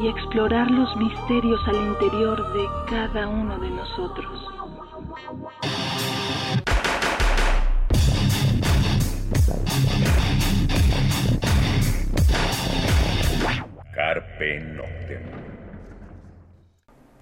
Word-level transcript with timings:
y 0.00 0.06
explorar 0.06 0.70
los 0.70 0.94
misterios 0.96 1.60
al 1.66 1.76
interior 1.76 2.52
de 2.52 2.64
cada 2.88 3.26
uno 3.26 3.58
de 3.58 3.70
nosotros. 3.70 4.44
Carpe 13.94 14.60
Noctem. 14.60 15.22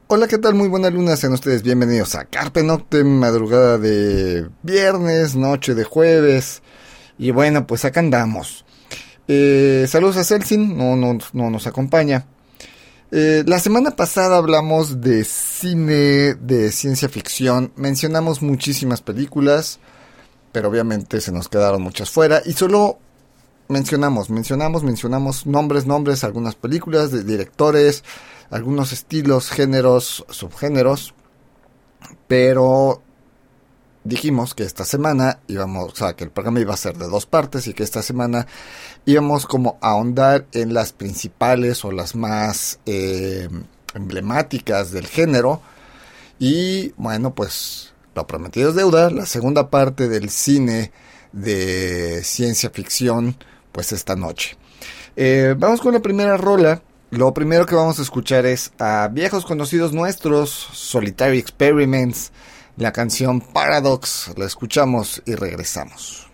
Hola, 0.09 0.29
¿qué 0.29 0.39
tal? 0.39 0.55
Muy 0.55 0.69
buena 0.69 0.91
luna, 0.91 1.17
sean 1.17 1.33
ustedes 1.33 1.63
bienvenidos 1.63 2.15
a 2.15 2.27
Carpe 2.27 2.63
Noctem, 2.63 3.07
madrugada 3.07 3.79
de 3.79 4.49
viernes, 4.63 5.35
noche 5.35 5.75
de 5.75 5.85
jueves. 5.85 6.63
Y 7.19 7.31
bueno, 7.31 7.67
pues 7.67 7.87
acá 7.87 8.01
andamos. 8.01 8.67
Eh, 9.29 9.87
saludos 9.89 10.19
a 10.19 10.25
Celsin, 10.25 10.77
no, 10.77 10.95
no, 10.95 11.17
no 11.33 11.51
nos 11.51 11.67
acompaña. 11.67 12.27
Eh, 13.13 13.45
la 13.47 13.61
semana 13.61 13.93
pasada 13.93 14.37
hablamos 14.37 15.01
de 15.01 15.23
cine, 15.25 16.35
de 16.35 16.73
ciencia 16.73 17.09
ficción, 17.09 17.73
mencionamos 17.77 18.43
muchísimas 18.43 19.01
películas, 19.01 19.79
pero 20.51 20.69
obviamente 20.69 21.21
se 21.21 21.31
nos 21.31 21.49
quedaron 21.49 21.83
muchas 21.83 22.11
fuera. 22.11 22.43
Y 22.45 22.53
solo 22.53 22.99
mencionamos, 23.69 24.29
mencionamos, 24.29 24.83
mencionamos 24.83 25.47
nombres, 25.47 25.87
nombres, 25.87 26.25
algunas 26.25 26.57
películas 26.57 27.13
de 27.13 27.23
directores, 27.23 28.03
algunos 28.51 28.93
estilos, 28.93 29.51
géneros, 29.51 30.25
subgéneros, 30.29 31.15
pero 32.27 33.03
dijimos 34.07 34.55
que 34.55 34.63
esta 34.63 34.85
semana 34.85 35.41
íbamos, 35.49 35.93
o 35.93 35.97
sea, 35.97 36.15
que 36.15 36.25
el 36.25 36.31
programa 36.31 36.61
iba 36.61 36.75
a 36.75 36.79
ser 36.79 36.97
de 36.97 37.09
dos 37.09 37.27
partes 37.27 37.67
y 37.67 37.75
que 37.75 37.83
esta 37.83 38.03
semana 38.03 38.47
íbamos 39.05 39.47
como 39.47 39.79
a 39.81 39.91
ahondar 39.91 40.47
en 40.53 40.75
las 40.75 40.93
principales 40.93 41.85
o 41.85 41.93
las 41.93 42.15
más 42.15 42.79
eh, 42.87 43.49
emblemáticas 43.95 44.93
del 44.93 45.07
género. 45.07 45.61
Y 46.39 46.91
bueno, 46.97 47.35
pues 47.35 47.95
lo 48.15 48.27
prometido 48.27 48.71
es 48.71 48.77
deuda, 48.77 49.11
la 49.11 49.27
segunda 49.27 49.71
parte 49.71 50.09
del 50.09 50.31
cine 50.31 50.93
de 51.33 52.23
ciencia 52.25 52.71
ficción, 52.71 53.37
pues 53.73 53.93
esta 53.93 54.17
noche. 54.17 54.57
Eh, 55.17 55.55
vamos 55.57 55.81
con 55.81 55.95
la 55.95 56.01
primera 56.01 56.37
rola. 56.37 56.83
Lo 57.11 57.33
primero 57.33 57.67
que 57.67 57.75
vamos 57.75 57.99
a 57.99 58.03
escuchar 58.03 58.47
es 58.47 58.73
a 58.79 59.09
viejos 59.09 59.47
conocidos 59.47 59.93
nuestros, 59.93 60.51
Solitary 60.51 61.39
Experiments, 61.39 62.33
la 62.77 62.93
canción 62.93 63.41
Paradox. 63.41 64.33
La 64.37 64.47
escuchamos 64.47 65.23
y 65.27 65.35
regresamos. 65.35 66.27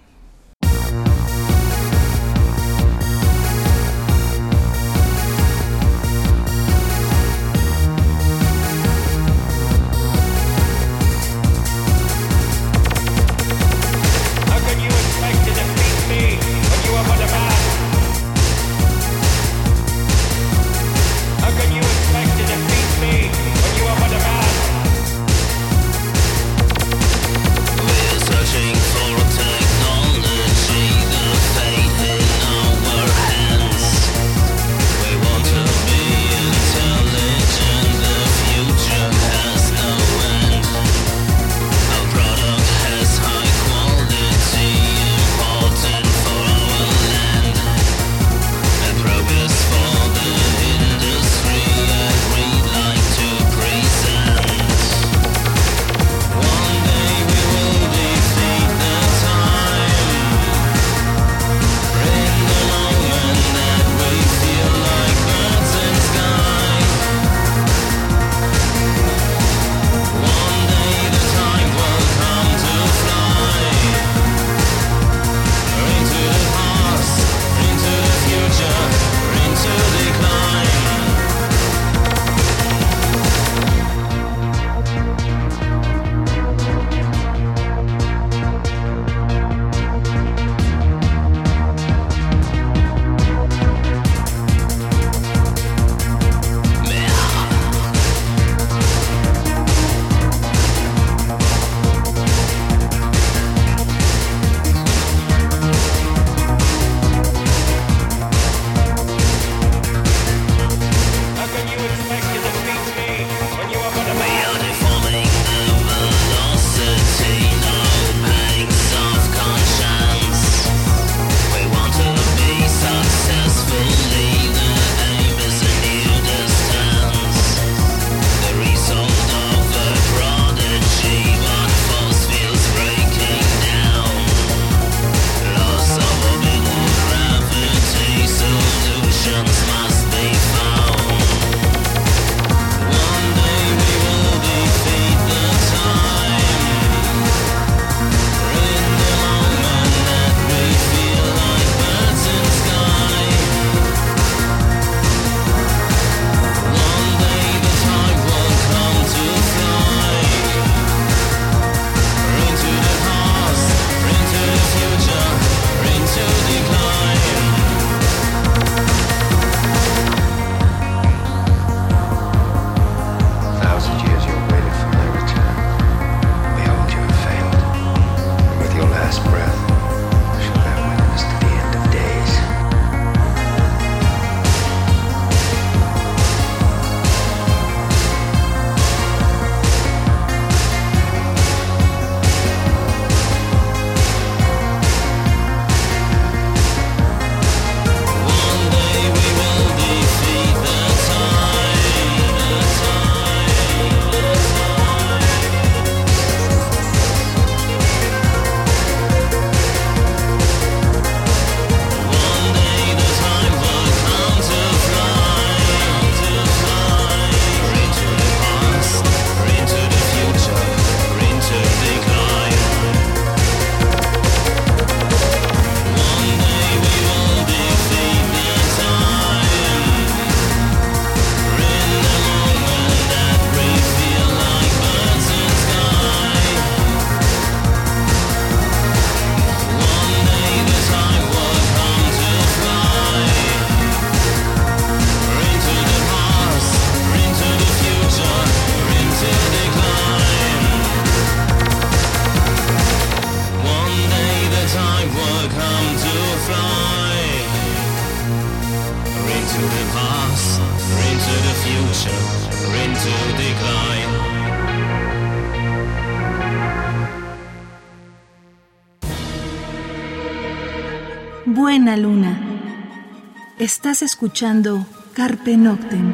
Estás 273.82 274.02
escuchando 274.02 274.86
Carpe 275.12 275.56
Noctem. 275.56 276.12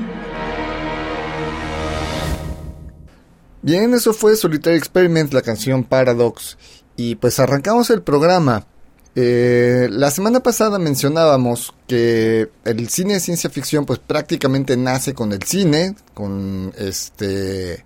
Bien, 3.61 3.93
eso 3.93 4.15
fue 4.15 4.37
Solitary 4.37 4.79
Experiment, 4.79 5.35
la 5.35 5.43
canción 5.43 5.85
Paradox. 5.85 6.57
Y 6.97 7.17
pues 7.17 7.39
arrancamos 7.39 7.91
el 7.91 8.01
programa. 8.01 8.67
Eh, 9.15 9.87
la 9.91 10.11
semana 10.11 10.41
pasada 10.41 10.79
mencionábamos 10.79 11.75
que 11.87 12.49
el 12.65 12.89
cine 12.89 13.13
de 13.13 13.21
ciencia 13.21 13.51
ficción 13.51 13.85
pues 13.85 13.99
prácticamente 13.99 14.75
nace 14.79 15.13
con 15.13 15.35
el 15.35 15.43
cine, 15.43 15.95
con 16.15 16.73
este 16.79 17.85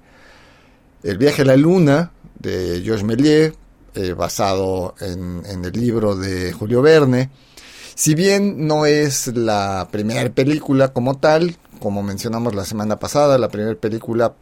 El 1.03 1.19
viaje 1.19 1.43
a 1.43 1.47
la 1.47 1.57
luna 1.57 2.13
de 2.39 2.83
Georges 2.85 3.05
Méliès, 3.05 3.53
eh, 3.97 4.13
basado 4.13 4.95
en, 5.01 5.43
en, 5.45 5.65
el 5.65 5.73
libro 5.73 6.15
de 6.15 6.53
Julio 6.53 6.83
Verne. 6.83 7.31
Si 7.95 8.15
bien 8.15 8.67
no 8.67 8.87
es 8.87 9.29
la 9.37 9.89
primera 9.91 10.31
película 10.31 10.89
como 10.89 11.19
tal, 11.19 11.57
como 11.81 12.03
mencionamos 12.03 12.55
la 12.55 12.65
semana 12.65 12.99
pasada, 12.99 13.39
la 13.39 13.49
primera 13.49 13.75
película 13.75 14.35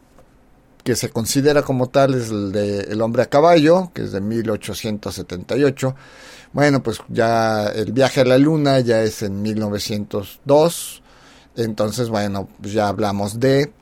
que 0.84 0.96
se 0.96 1.10
considera 1.10 1.62
como 1.62 1.88
tal 1.88 2.14
es 2.14 2.30
el 2.30 2.52
de 2.52 2.80
El 2.80 3.02
hombre 3.02 3.22
a 3.22 3.26
caballo, 3.26 3.90
que 3.94 4.02
es 4.02 4.12
de 4.12 4.20
1878. 4.20 5.94
Bueno, 6.52 6.82
pues 6.82 7.00
ya 7.08 7.66
el 7.66 7.92
viaje 7.92 8.22
a 8.22 8.24
la 8.24 8.38
luna 8.38 8.80
ya 8.80 9.02
es 9.02 9.22
en 9.22 9.42
1902. 9.42 11.02
Entonces, 11.56 12.08
bueno, 12.08 12.48
pues 12.60 12.72
ya 12.72 12.88
hablamos 12.88 13.40
de 13.40 13.72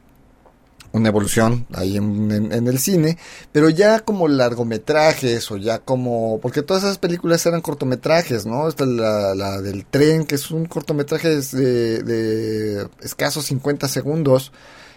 una 0.92 1.08
evolución 1.08 1.66
ahí 1.74 1.96
en, 1.96 2.52
el 2.52 2.78
cine, 2.78 3.18
pero 3.52 3.68
ya 3.68 4.00
como 4.00 4.28
largometrajes 4.28 5.50
o 5.50 5.56
ya 5.56 5.78
como, 5.78 6.40
porque 6.40 6.62
todas 6.62 6.84
esas 6.84 6.98
películas 6.98 7.44
eran 7.46 7.60
cortometrajes, 7.60 8.46
¿no? 8.46 8.68
Esta 8.68 8.86
la, 8.86 9.34
la 9.34 9.60
del 9.60 9.84
tren, 9.86 10.24
que 10.24 10.36
es 10.36 10.50
un 10.50 10.66
cortometraje 10.66 11.28
de, 11.28 12.02
de 12.02 12.88
escasos 13.02 13.46
50 13.46 13.88
segundos, 13.88 14.52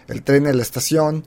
el 0.08 0.22
tren 0.22 0.46
en 0.46 0.56
la 0.56 0.62
estación, 0.62 1.26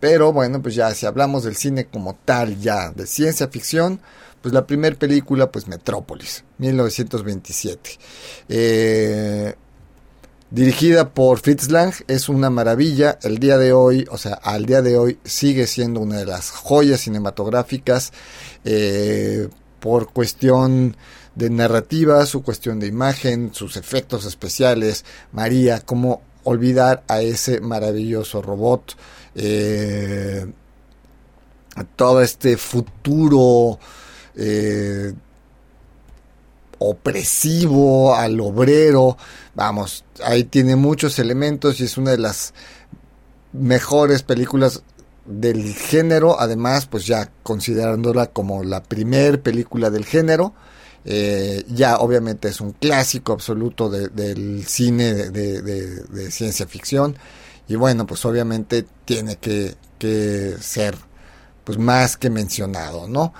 pero 0.00 0.32
bueno, 0.32 0.62
pues 0.62 0.74
ya 0.74 0.94
si 0.94 1.06
hablamos 1.06 1.44
del 1.44 1.56
cine 1.56 1.86
como 1.86 2.14
tal, 2.24 2.58
ya 2.58 2.90
de 2.90 3.06
ciencia 3.06 3.48
ficción, 3.48 4.00
pues 4.44 4.52
la 4.52 4.66
primera 4.66 4.94
película, 4.94 5.50
pues 5.50 5.66
Metrópolis, 5.68 6.44
1927. 6.58 7.98
Eh, 8.50 9.54
dirigida 10.54 11.10
por 11.10 11.40
Fritz 11.40 11.68
Lang, 11.68 11.92
es 12.06 12.28
una 12.28 12.48
maravilla. 12.48 13.18
El 13.22 13.38
día 13.38 13.58
de 13.58 13.72
hoy, 13.72 14.06
o 14.08 14.18
sea, 14.18 14.34
al 14.34 14.66
día 14.66 14.82
de 14.82 14.96
hoy 14.96 15.18
sigue 15.24 15.66
siendo 15.66 15.98
una 15.98 16.18
de 16.18 16.26
las 16.26 16.50
joyas 16.50 17.00
cinematográficas 17.00 18.12
eh, 18.64 19.48
por 19.80 20.12
cuestión 20.12 20.96
de 21.34 21.50
narrativa, 21.50 22.24
su 22.24 22.44
cuestión 22.44 22.78
de 22.78 22.86
imagen, 22.86 23.52
sus 23.52 23.76
efectos 23.76 24.26
especiales. 24.26 25.04
María, 25.32 25.80
cómo 25.80 26.22
olvidar 26.44 27.02
a 27.08 27.20
ese 27.20 27.60
maravilloso 27.60 28.40
robot. 28.40 28.96
Eh, 29.34 30.46
todo 31.96 32.22
este 32.22 32.56
futuro 32.56 33.80
eh, 34.36 35.14
opresivo 36.78 38.14
al 38.14 38.40
obrero. 38.40 39.16
Vamos, 39.54 40.04
ahí 40.22 40.44
tiene 40.44 40.76
muchos 40.76 41.18
elementos 41.18 41.80
y 41.80 41.84
es 41.84 41.96
una 41.96 42.12
de 42.12 42.18
las 42.18 42.54
mejores 43.52 44.22
películas 44.22 44.82
del 45.24 45.74
género. 45.74 46.38
Además, 46.38 46.86
pues 46.86 47.06
ya 47.06 47.30
considerándola 47.42 48.26
como 48.26 48.62
la 48.62 48.82
primer 48.82 49.40
película 49.42 49.90
del 49.90 50.04
género. 50.04 50.54
Eh, 51.06 51.64
ya 51.68 51.98
obviamente 51.98 52.48
es 52.48 52.62
un 52.62 52.72
clásico 52.72 53.32
absoluto 53.32 53.90
del 53.90 54.64
cine 54.66 55.30
de, 55.30 56.30
ciencia 56.30 56.66
ficción. 56.66 57.16
Y 57.68 57.76
bueno, 57.76 58.06
pues 58.06 58.24
obviamente 58.24 58.84
tiene 59.04 59.36
que, 59.36 59.74
que 59.98 60.56
ser 60.60 60.96
pues 61.64 61.78
más 61.78 62.18
que 62.18 62.28
mencionado, 62.28 63.08
¿no? 63.08 63.32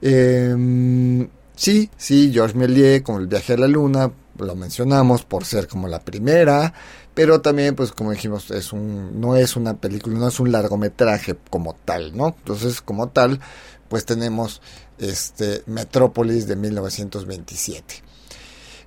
Eh, 0.00 1.28
sí, 1.62 1.90
sí, 1.96 2.32
Georges 2.32 2.56
Méliès 2.56 3.02
con 3.02 3.20
el 3.20 3.28
viaje 3.28 3.52
a 3.52 3.56
la 3.56 3.68
luna, 3.68 4.10
lo 4.36 4.56
mencionamos 4.56 5.22
por 5.24 5.44
ser 5.44 5.68
como 5.68 5.86
la 5.86 6.00
primera, 6.00 6.74
pero 7.14 7.40
también, 7.40 7.76
pues 7.76 7.92
como 7.92 8.10
dijimos, 8.10 8.50
es 8.50 8.72
un, 8.72 9.20
no 9.20 9.36
es 9.36 9.54
una 9.54 9.74
película, 9.74 10.18
no 10.18 10.26
es 10.26 10.40
un 10.40 10.50
largometraje 10.50 11.36
como 11.50 11.76
tal, 11.84 12.16
¿no? 12.16 12.34
Entonces, 12.36 12.80
como 12.80 13.10
tal, 13.10 13.38
pues 13.88 14.04
tenemos 14.04 14.60
este 14.98 15.62
Metrópolis 15.66 16.48
de 16.48 16.56
1927. 16.56 18.02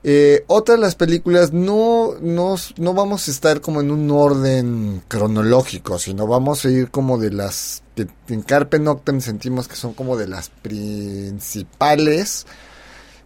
Eh, 0.07 0.43
otra 0.45 0.75
de 0.75 0.81
las 0.81 0.93
películas 0.93 1.51
no, 1.51 2.13
no, 2.21 2.57
no 2.77 2.93
vamos 2.93 3.27
a 3.27 3.31
estar 3.31 3.59
como 3.59 3.81
en 3.81 3.89
un 3.89 4.11
orden 4.11 5.01
cronológico, 5.07 5.97
sino 5.97 6.27
vamos 6.27 6.63
a 6.63 6.69
ir 6.69 6.91
como 6.91 7.17
de 7.17 7.31
las 7.31 7.81
que 7.95 8.07
en 8.27 8.43
Carpe 8.43 8.77
Noctem 8.77 9.19
sentimos 9.19 9.67
que 9.67 9.75
son 9.75 9.95
como 9.95 10.15
de 10.15 10.27
las 10.27 10.49
principales. 10.49 12.45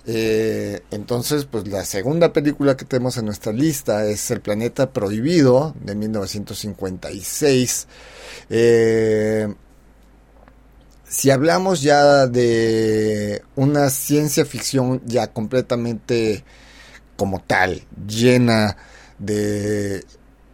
Eh, 0.06 0.82
entonces, 0.92 1.44
pues 1.44 1.68
la 1.68 1.84
segunda 1.84 2.32
película 2.32 2.78
que 2.78 2.86
tenemos 2.86 3.18
en 3.18 3.26
nuestra 3.26 3.52
lista 3.52 4.06
es 4.06 4.32
El 4.32 4.40
Planeta 4.40 4.94
Prohibido 4.94 5.76
de 5.84 5.96
1956. 5.96 7.88
Eh, 8.50 9.54
si 11.10 11.30
hablamos 11.30 11.82
ya 11.82 12.26
de 12.26 13.44
una 13.58 13.90
ciencia 13.90 14.46
ficción 14.46 15.02
ya 15.06 15.34
completamente 15.34 16.46
como 17.20 17.42
tal, 17.42 17.84
llena 18.08 18.78
de 19.18 20.06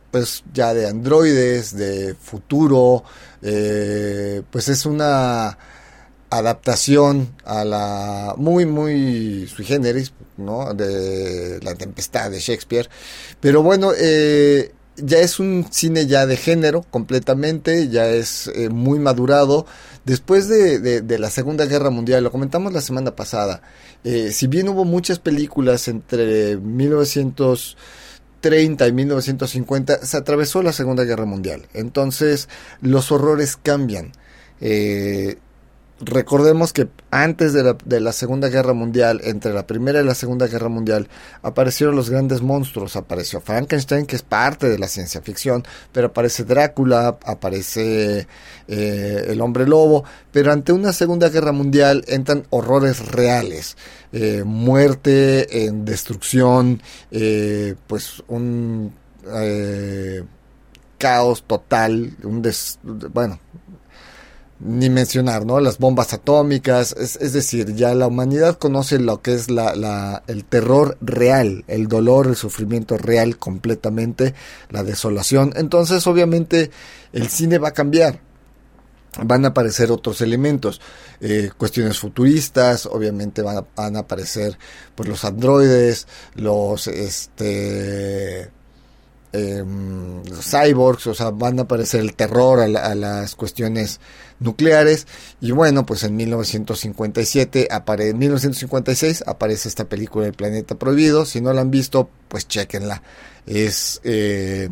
pues 0.09 0.43
ya 0.51 0.73
de 0.73 0.87
androides, 0.87 1.77
de 1.77 2.15
futuro, 2.15 3.03
eh, 3.43 4.41
pues 4.49 4.67
es 4.69 4.87
una 4.87 5.55
adaptación 6.31 7.35
a 7.45 7.63
la 7.63 8.33
muy 8.35 8.65
muy 8.65 9.45
sui 9.47 9.63
generis, 9.63 10.11
¿no? 10.37 10.73
De 10.73 11.59
la 11.61 11.75
tempestad 11.75 12.31
de 12.31 12.39
Shakespeare, 12.39 12.89
pero 13.39 13.61
bueno, 13.61 13.91
eh, 13.95 14.73
ya 14.97 15.19
es 15.19 15.39
un 15.39 15.67
cine 15.69 16.07
ya 16.07 16.25
de 16.25 16.35
género 16.35 16.81
completamente, 16.89 17.89
ya 17.89 18.07
es 18.07 18.47
eh, 18.55 18.69
muy 18.69 18.97
madurado. 18.97 19.67
Después 20.05 20.47
de, 20.47 21.01
de, 21.01 21.19
la 21.19 21.31
Segunda 21.31 21.65
Guerra 21.65 21.89
Mundial, 21.89 22.23
lo 22.23 22.31
comentamos 22.31 22.71
la 22.71 22.81
semana 22.81 23.15
pasada, 23.15 23.63
eh, 24.03 24.31
si 24.31 24.45
bien 24.45 24.69
hubo 24.69 24.85
muchas 24.85 25.17
películas 25.17 25.87
entre 25.87 26.57
1930 26.57 28.87
y 28.87 28.91
1950, 28.91 30.05
se 30.05 30.17
atravesó 30.17 30.61
la 30.61 30.73
Segunda 30.73 31.05
Guerra 31.05 31.25
Mundial. 31.25 31.67
Entonces 31.73 32.49
los 32.81 33.11
horrores 33.11 33.57
cambian. 33.57 34.11
Eh, 34.61 35.39
recordemos 35.99 36.73
que 36.73 36.87
antes 37.09 37.53
de 37.53 37.63
la, 37.63 37.77
de 37.85 37.99
la, 37.99 38.11
Segunda 38.11 38.49
Guerra 38.49 38.73
Mundial, 38.73 39.21
entre 39.23 39.53
la 39.53 39.65
Primera 39.65 40.01
y 40.01 40.05
la 40.05 40.15
Segunda 40.15 40.47
Guerra 40.47 40.67
Mundial, 40.67 41.07
aparecieron 41.41 41.95
los 41.95 42.09
grandes 42.09 42.41
monstruos. 42.41 42.95
Apareció 42.95 43.39
Frankenstein, 43.41 44.05
que 44.05 44.15
es 44.15 44.21
parte 44.21 44.69
de 44.69 44.77
la 44.77 44.87
ciencia 44.87 45.21
ficción, 45.21 45.63
pero 45.91 46.07
aparece 46.07 46.43
Drácula, 46.43 47.17
aparece 47.23 48.27
eh, 48.67 49.25
el 49.27 49.41
hombre 49.41 49.67
lobo, 49.67 50.03
pero 50.31 50.51
ante 50.51 50.73
una 50.73 50.91
Segunda 50.91 51.29
Guerra 51.29 51.51
Mundial 51.51 52.03
entran 52.07 52.45
horrores 52.49 53.07
reales. 53.07 53.77
Eh, 54.11 54.43
muerte, 54.45 55.65
en 55.65 55.85
destrucción, 55.85 56.81
eh, 57.11 57.75
pues 57.87 58.23
un 58.27 58.93
caos 60.97 61.43
total, 61.45 62.15
un 62.23 62.41
des, 62.41 62.79
bueno, 62.83 63.39
ni 64.59 64.89
mencionar, 64.89 65.45
¿no? 65.45 65.59
Las 65.59 65.77
bombas 65.79 66.13
atómicas, 66.13 66.93
es, 66.93 67.33
decir, 67.33 67.75
ya 67.75 67.93
la 67.93 68.07
humanidad 68.07 68.57
conoce 68.57 68.99
lo 68.99 69.21
que 69.21 69.33
es 69.33 69.49
la, 69.49 69.75
la, 69.75 70.23
el 70.27 70.45
terror 70.45 70.97
real, 71.01 71.65
el 71.67 71.87
dolor, 71.87 72.27
el 72.27 72.35
sufrimiento 72.35 72.97
real 72.97 73.37
completamente, 73.37 74.33
la 74.69 74.83
desolación. 74.83 75.53
Entonces, 75.55 76.07
obviamente, 76.07 76.71
el 77.11 77.27
cine 77.27 77.57
va 77.57 77.69
a 77.69 77.73
cambiar. 77.73 78.21
Van 79.23 79.45
a 79.45 79.49
aparecer 79.49 79.91
otros 79.91 80.19
elementos, 80.19 80.81
eh, 81.21 81.49
cuestiones 81.57 81.97
futuristas, 81.97 82.85
obviamente 82.85 83.41
van 83.41 83.57
a, 83.57 83.65
van 83.73 83.95
a 83.95 83.99
aparecer 83.99 84.57
pues 84.93 85.07
los 85.07 85.23
androides, 85.23 86.05
los 86.35 86.87
este 86.87 88.51
Em, 89.37 90.23
cyborgs, 90.23 91.07
o 91.07 91.13
sea, 91.13 91.31
van 91.31 91.59
a 91.59 91.63
aparecer 91.63 91.99
el 91.99 92.15
terror 92.15 92.61
a, 92.61 92.95
las 92.95 93.35
cuestiones 93.35 93.99
nucleares. 94.39 95.07
Y 95.41 95.51
bueno, 95.51 95.85
pues 95.85 96.03
en 96.03 96.15
1957, 96.15 97.67
apare 97.69 98.09
en 98.09 98.17
1956 98.17 99.25
aparece 99.27 99.67
esta 99.67 99.89
película 99.89 100.25
El 100.27 100.33
Planeta 100.33 100.75
Prohibido. 100.75 101.25
Si 101.25 101.41
no 101.41 101.51
la 101.51 101.61
han 101.61 101.71
visto, 101.71 102.09
pues 102.29 102.47
chequenla. 102.47 103.01
Es 103.45 103.99
eh, 104.05 104.69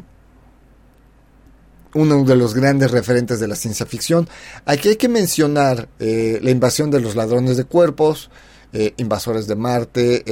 uno 1.94 2.24
de 2.24 2.36
los 2.38 2.54
grandes 2.54 2.92
referentes 2.92 3.42
de 3.42 3.50
la 3.50 3.56
ciencia 3.56 3.86
ficción. 3.86 4.30
Aquí 4.66 4.90
hay 4.90 4.96
que 4.96 5.10
mencionar 5.10 5.90
eh, 6.00 6.40
la 6.42 6.52
invasión 6.52 6.90
de 6.90 7.02
los 7.02 7.16
ladrones 7.18 7.58
de 7.58 7.66
cuerpos. 7.66 8.30
eh, 8.72 8.94
Invasores 8.98 9.46
de 9.46 9.56
Marte, 9.56 10.24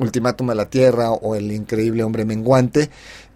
Ultimátum 0.00 0.50
a 0.50 0.54
la 0.54 0.68
Tierra 0.68 1.10
o 1.10 1.36
El 1.36 1.52
Increíble 1.52 2.02
Hombre 2.02 2.24
Menguante, 2.24 2.90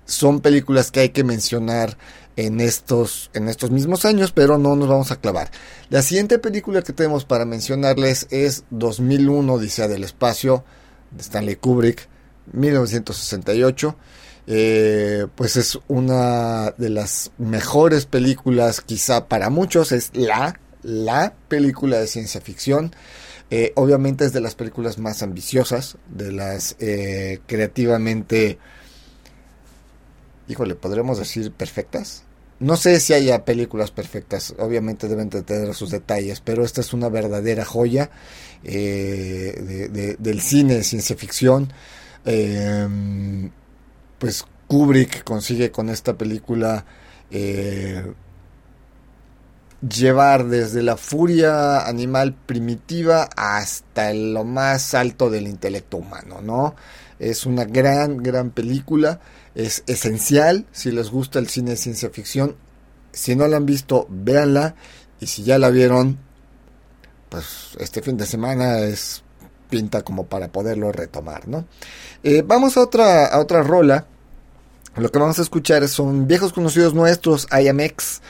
son 0.06 0.40
películas 0.40 0.90
que 0.90 1.00
hay 1.00 1.08
que 1.10 1.24
mencionar 1.24 1.96
en 2.36 2.60
estos, 2.60 3.30
en 3.32 3.48
estos 3.48 3.70
mismos 3.70 4.04
años, 4.04 4.32
pero 4.32 4.58
no 4.58 4.74
nos 4.76 4.88
vamos 4.88 5.10
a 5.12 5.20
clavar. 5.20 5.50
La 5.88 6.02
siguiente 6.02 6.38
película 6.38 6.82
que 6.82 6.92
tenemos 6.92 7.24
para 7.24 7.44
mencionarles 7.44 8.26
es 8.30 8.64
2001, 8.70 9.52
Odisea 9.52 9.88
del 9.88 10.04
Espacio, 10.04 10.64
de 11.10 11.22
Stanley 11.22 11.56
Kubrick, 11.56 12.08
1968. 12.52 13.96
Eh, 14.46 15.26
pues 15.34 15.56
es 15.56 15.78
una 15.88 16.72
de 16.72 16.90
las 16.90 17.30
mejores 17.38 18.04
películas, 18.04 18.80
quizá 18.82 19.26
para 19.26 19.48
muchos, 19.48 19.92
es 19.92 20.10
la, 20.14 20.60
la 20.82 21.34
película 21.48 21.98
de 21.98 22.06
ciencia 22.06 22.40
ficción. 22.40 22.94
Eh, 23.56 23.72
obviamente 23.76 24.24
es 24.24 24.32
de 24.32 24.40
las 24.40 24.56
películas 24.56 24.98
más 24.98 25.22
ambiciosas, 25.22 25.96
de 26.08 26.32
las 26.32 26.74
eh, 26.80 27.38
creativamente, 27.46 28.58
híjole, 30.48 30.74
podremos 30.74 31.18
decir 31.18 31.52
perfectas. 31.52 32.24
No 32.58 32.76
sé 32.76 32.98
si 32.98 33.14
haya 33.14 33.44
películas 33.44 33.92
perfectas, 33.92 34.56
obviamente 34.58 35.06
deben 35.06 35.30
de 35.30 35.42
tener 35.42 35.72
sus 35.72 35.92
detalles, 35.92 36.40
pero 36.40 36.64
esta 36.64 36.80
es 36.80 36.92
una 36.92 37.08
verdadera 37.08 37.64
joya 37.64 38.10
del 38.64 40.40
cine 40.40 40.74
de 40.74 40.82
ciencia 40.82 41.14
ficción. 41.14 41.72
pues 44.18 44.44
Kubrick 44.66 45.22
consigue 45.22 45.70
con 45.70 45.90
esta 45.90 46.18
película 46.18 46.84
eh, 47.30 48.04
llevar 49.88 50.46
desde 50.46 50.82
la 50.82 50.96
furia 50.96 51.86
animal 51.86 52.34
primitiva 52.34 53.28
hasta 53.36 54.12
lo 54.14 54.44
más 54.44 54.94
alto 54.94 55.30
del 55.30 55.46
intelecto 55.46 55.98
humano, 55.98 56.40
¿no? 56.42 56.74
Es 57.18 57.46
una 57.46 57.64
gran, 57.64 58.18
gran 58.18 58.50
película, 58.50 59.20
es 59.54 59.84
esencial 59.86 60.66
si 60.72 60.90
les 60.90 61.10
gusta 61.10 61.38
el 61.38 61.48
cine 61.48 61.72
de 61.72 61.76
ciencia 61.76 62.10
ficción. 62.10 62.56
Si 63.12 63.36
no 63.36 63.46
la 63.46 63.58
han 63.58 63.66
visto, 63.66 64.06
véanla 64.10 64.74
y 65.20 65.26
si 65.26 65.44
ya 65.44 65.58
la 65.58 65.70
vieron, 65.70 66.18
pues 67.28 67.76
este 67.78 68.02
fin 68.02 68.16
de 68.16 68.26
semana 68.26 68.80
es 68.80 69.22
pinta 69.70 70.02
como 70.02 70.26
para 70.26 70.48
poderlo 70.48 70.92
retomar, 70.92 71.48
¿no? 71.48 71.66
Eh, 72.22 72.42
vamos 72.46 72.76
a 72.76 72.82
otra, 72.82 73.26
a 73.26 73.38
otra 73.38 73.62
rola. 73.62 74.06
Lo 74.96 75.10
que 75.10 75.18
vamos 75.18 75.38
a 75.38 75.42
escuchar 75.42 75.86
son 75.88 76.26
viejos 76.26 76.52
conocidos 76.52 76.94
nuestros, 76.94 77.48
IMX. 77.52 78.20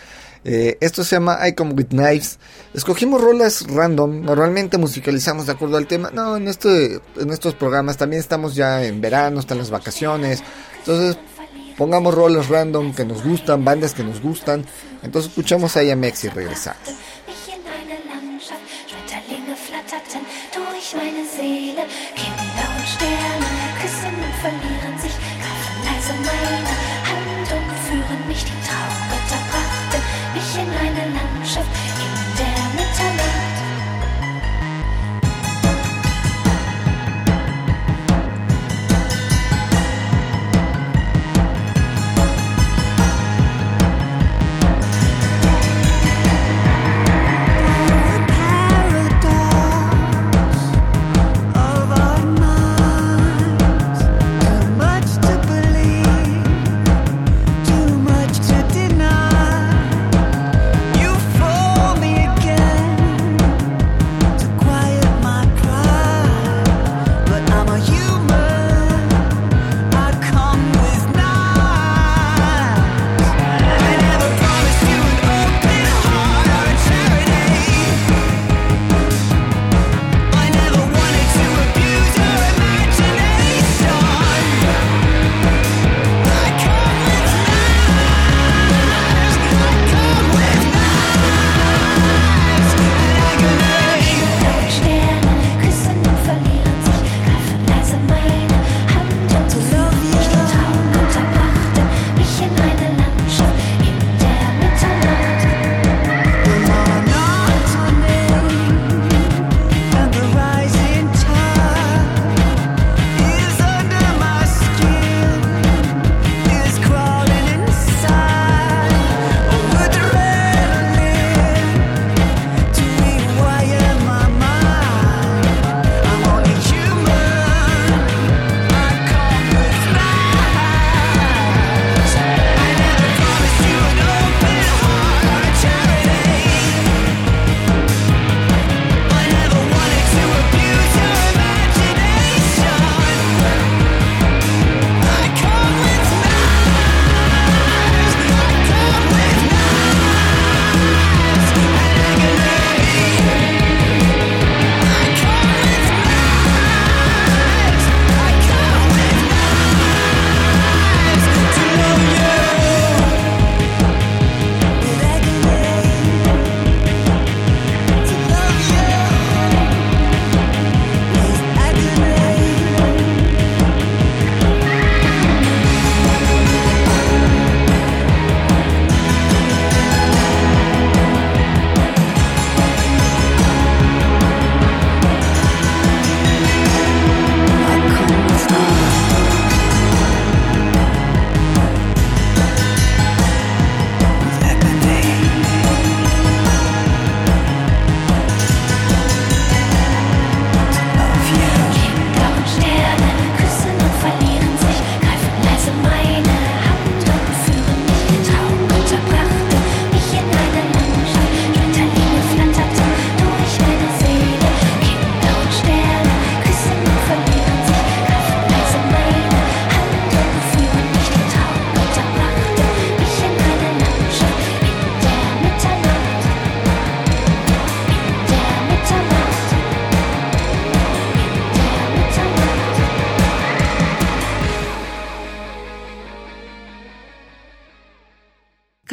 Eh, 0.44 0.76
esto 0.80 1.02
se 1.04 1.16
llama 1.16 1.38
I 1.46 1.54
Come 1.54 1.72
With 1.72 1.88
Knives. 1.88 2.38
Escogimos 2.74 3.20
rolas 3.20 3.66
random. 3.66 4.22
Normalmente 4.22 4.78
musicalizamos 4.78 5.46
de 5.46 5.52
acuerdo 5.52 5.76
al 5.76 5.86
tema. 5.86 6.10
No, 6.12 6.36
en, 6.36 6.48
este, 6.48 7.00
en 7.16 7.30
estos 7.30 7.54
programas 7.54 7.96
también 7.96 8.20
estamos 8.20 8.54
ya 8.54 8.84
en 8.84 9.00
verano, 9.00 9.40
están 9.40 9.58
las 9.58 9.70
vacaciones. 9.70 10.42
Entonces 10.78 11.18
pongamos 11.76 12.14
rolas 12.14 12.48
random 12.48 12.94
que 12.94 13.04
nos 13.04 13.24
gustan, 13.24 13.64
bandas 13.64 13.94
que 13.94 14.04
nos 14.04 14.20
gustan. 14.20 14.64
Entonces 15.02 15.30
escuchamos 15.30 15.76
IMX 15.76 16.24
y 16.24 16.28
regresamos. 16.28 16.78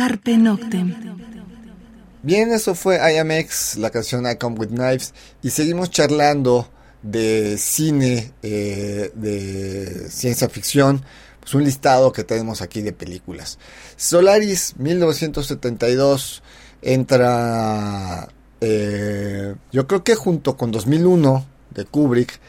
Carpe 0.02 0.36
Noctem. 0.36 0.96
Bien, 2.24 2.52
eso 2.52 2.74
fue 2.74 2.98
IMX, 3.14 3.78
la 3.78 3.92
canción 3.92 4.26
I 4.28 4.36
Come 4.36 4.58
With 4.58 4.70
Knives, 4.70 5.14
y 5.44 5.52
seguimos 5.52 5.92
charlando 5.92 6.68
de 7.04 7.56
cine, 7.60 8.32
eh, 8.42 9.12
de 9.14 10.10
ciencia 10.10 10.50
ficción, 10.50 11.04
pues 11.40 11.54
un 11.54 11.64
listado 11.64 12.12
que 12.12 12.24
tenemos 12.24 12.64
aquí 12.64 12.82
de 12.82 12.94
películas. 12.94 13.60
Solaris 13.96 14.74
1972 14.80 16.42
entra, 16.82 18.28
eh, 18.60 19.54
yo 19.72 19.86
creo 19.86 20.04
que 20.04 20.16
junto 20.16 20.58
con 20.58 20.72
2001 20.72 21.46
de 21.76 21.86
Kubrick, 21.86 22.40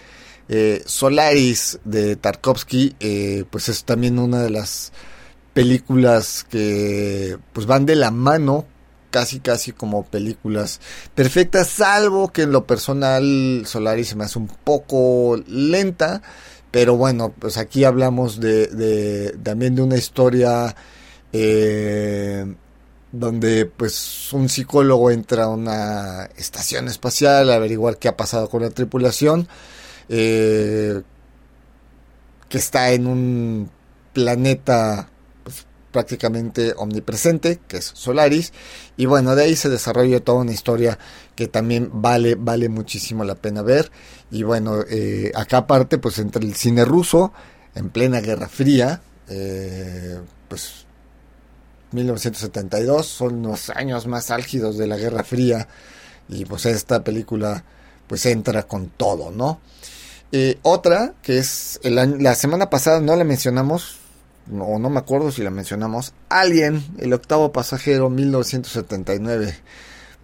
eh, 0.48 0.83
Solaris 0.87 1.81
de 1.85 2.16
Tarkovsky, 2.16 3.44
pues 3.50 3.68
es 3.68 3.85
también 3.85 4.18
una 4.18 4.42
de 4.42 4.48
las 4.48 4.94
películas 5.53 6.45
que 6.49 7.38
pues 7.53 7.67
van 7.67 7.87
de 7.87 7.97
la 7.97 8.11
mano 8.11 8.67
casi 9.11 9.41
casi 9.41 9.73
como 9.73 10.05
películas 10.05 10.81
perfectas, 11.15 11.69
salvo 11.69 12.33
que 12.33 12.43
en 12.43 12.53
lo 12.53 12.67
personal 12.67 13.62
Solaris 13.67 14.09
se 14.09 14.17
me 14.17 14.25
hace 14.25 14.38
un 14.38 14.49
poco 14.49 15.41
lenta, 15.47 16.23
pero 16.71 16.97
bueno, 16.97 17.33
pues 17.38 17.59
aquí 17.59 17.85
hablamos 17.85 18.41
de, 18.41 19.37
también 19.43 19.75
de 19.77 19.83
una 19.83 19.97
historia 19.97 20.75
eh, 21.33 22.47
donde 23.12 23.67
pues 23.67 24.33
un 24.33 24.49
psicólogo 24.49 25.11
entra 25.11 25.45
a 25.45 25.49
una 25.49 26.31
estación 26.37 26.88
espacial 26.88 27.51
a 27.51 27.57
averiguar 27.57 27.99
qué 27.99 28.09
ha 28.09 28.17
pasado 28.17 28.49
con 28.49 28.62
la 28.62 28.71
tripulación, 28.71 29.47
eh, 30.09 31.03
que 32.49 32.59
está 32.59 32.93
en 32.93 33.07
un 33.07 33.71
planeta 34.15 35.12
prácticamente 35.92 36.74
omnipresente, 36.76 37.61
que 37.68 37.76
es 37.76 37.92
Solaris, 37.94 38.52
y 38.96 39.07
bueno, 39.07 39.37
de 39.37 39.44
ahí 39.44 39.57
se 39.57 39.68
desarrolla 39.68 40.20
toda 40.20 40.40
una 40.40 40.52
historia 40.52 40.98
que 41.37 41.46
también 41.46 41.90
vale, 41.92 42.35
vale 42.35 42.68
muchísimo 42.68 43.24
la 43.24 43.35
pena 43.35 43.62
ver, 43.62 43.92
y 44.31 44.42
bueno, 44.42 44.81
eh, 44.88 45.31
acá 45.35 45.59
aparte, 45.59 45.98
pues 45.98 46.18
entre 46.18 46.44
el 46.44 46.55
cine 46.55 46.85
ruso, 46.85 47.33
en 47.74 47.90
plena 47.90 48.20
Guerra 48.20 48.48
Fría, 48.48 49.02
eh, 49.28 50.18
pues 50.48 50.87
1972, 51.92 53.07
son 53.07 53.42
los 53.42 53.70
años 53.70 54.07
más 54.07 54.31
álgidos 54.31 54.78
de 54.78 54.87
la 54.87 54.96
Guerra 54.96 55.22
Fría, 55.22 55.68
y 56.28 56.44
pues 56.46 56.66
esta 56.66 57.05
película 57.05 57.64
pues 58.07 58.26
entra 58.26 58.64
con 58.64 58.88
todo, 58.88 59.31
¿no? 59.31 59.61
Eh, 60.33 60.59
otra, 60.62 61.14
que 61.22 61.38
es 61.38 61.78
el 61.83 61.94
la 62.22 62.35
semana 62.35 62.70
pasada 62.70 63.00
no 63.00 63.14
la 63.16 63.24
mencionamos, 63.24 63.98
o 64.50 64.78
no 64.78 64.90
me 64.90 64.98
acuerdo 64.98 65.31
si 65.31 65.42
la 65.42 65.50
mencionamos, 65.50 66.14
Alien, 66.28 66.85
el 66.98 67.12
octavo 67.12 67.52
pasajero, 67.52 68.11
1979, 68.11 69.55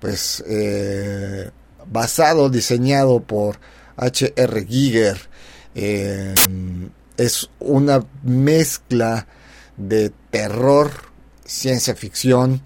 pues 0.00 0.42
eh, 0.46 1.50
basado, 1.86 2.50
diseñado 2.50 3.20
por 3.20 3.58
H.R. 3.96 4.66
Giger, 4.66 5.18
eh, 5.74 6.34
es 7.16 7.50
una 7.58 8.04
mezcla 8.22 9.26
de 9.76 10.12
terror, 10.30 10.90
ciencia 11.44 11.94
ficción 11.94 12.60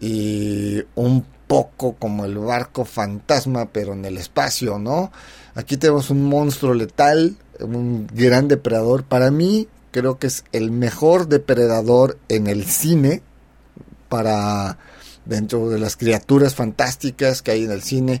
y 0.00 0.82
un 0.94 1.24
poco 1.46 1.94
como 1.94 2.24
el 2.24 2.38
barco 2.38 2.84
fantasma, 2.84 3.66
pero 3.72 3.92
en 3.92 4.04
el 4.04 4.18
espacio, 4.18 4.78
¿no? 4.78 5.12
Aquí 5.54 5.76
tenemos 5.76 6.10
un 6.10 6.24
monstruo 6.24 6.74
letal, 6.74 7.36
un 7.60 8.06
gran 8.12 8.48
depredador. 8.48 9.04
Para 9.04 9.30
mí, 9.30 9.68
creo 9.96 10.18
que 10.18 10.26
es 10.26 10.44
el 10.52 10.72
mejor 10.72 11.26
depredador 11.26 12.18
en 12.28 12.48
el 12.48 12.66
cine 12.66 13.22
para 14.10 14.76
dentro 15.24 15.70
de 15.70 15.78
las 15.78 15.96
criaturas 15.96 16.54
fantásticas 16.54 17.40
que 17.40 17.52
hay 17.52 17.64
en 17.64 17.70
el 17.70 17.80
cine. 17.80 18.20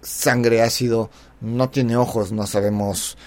Sangre 0.00 0.62
ácido 0.62 1.10
no 1.42 1.68
tiene 1.68 1.98
ojos 1.98 2.32
no 2.32 2.46
sabemos 2.46 3.18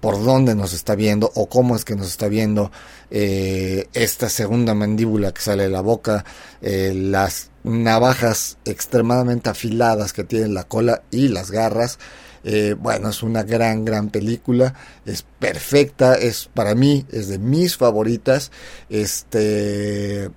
por 0.00 0.24
dónde 0.24 0.54
nos 0.54 0.72
está 0.72 0.94
viendo 0.94 1.30
o 1.34 1.50
cómo 1.50 1.76
es 1.76 1.84
que 1.84 1.96
nos 1.96 2.08
está 2.08 2.28
viendo 2.28 2.72
eh, 3.10 3.88
esta 3.92 4.30
segunda 4.30 4.72
mandíbula 4.72 5.32
que 5.32 5.42
sale 5.42 5.64
de 5.64 5.68
la 5.68 5.82
boca 5.82 6.24
eh, 6.62 6.92
las 6.94 7.50
navajas 7.62 8.56
extremadamente 8.64 9.50
afiladas 9.50 10.14
que 10.14 10.24
tiene 10.24 10.48
la 10.48 10.64
cola 10.64 11.02
y 11.10 11.28
las 11.28 11.50
garras 11.50 11.98
eh, 12.44 12.76
bueno, 12.78 13.08
es 13.08 13.22
una 13.22 13.42
gran, 13.42 13.84
gran 13.84 14.10
película. 14.10 14.74
Es 15.06 15.24
perfecta. 15.38 16.14
Es 16.14 16.48
para 16.52 16.74
mí, 16.74 17.06
es 17.10 17.28
de 17.28 17.38
mis 17.38 17.76
favoritas. 17.76 18.52
Este. 18.88 20.30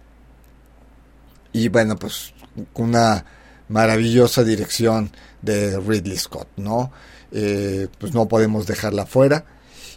Y 1.54 1.70
bueno, 1.70 1.98
pues 1.98 2.34
una 2.74 3.26
maravillosa 3.70 4.44
dirección 4.44 5.12
de 5.42 5.80
Ridley 5.80 6.18
Scott, 6.18 6.48
¿no? 6.56 6.92
Eh, 7.32 7.88
pues 8.00 8.14
no 8.14 8.28
podemos 8.28 8.68
dejarla 8.68 9.06
fuera. 9.06 9.46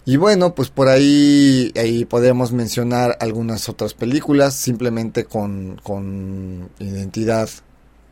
Y 0.05 0.17
bueno, 0.17 0.55
pues 0.55 0.71
por 0.71 0.89
ahí, 0.89 1.73
ahí 1.77 2.05
podemos 2.05 2.53
mencionar 2.53 3.17
algunas 3.21 3.69
otras 3.69 3.95
películas, 3.95 4.55
simplemente 4.55 5.25
con, 5.27 5.79
con 5.83 6.71
identidad 6.79 7.49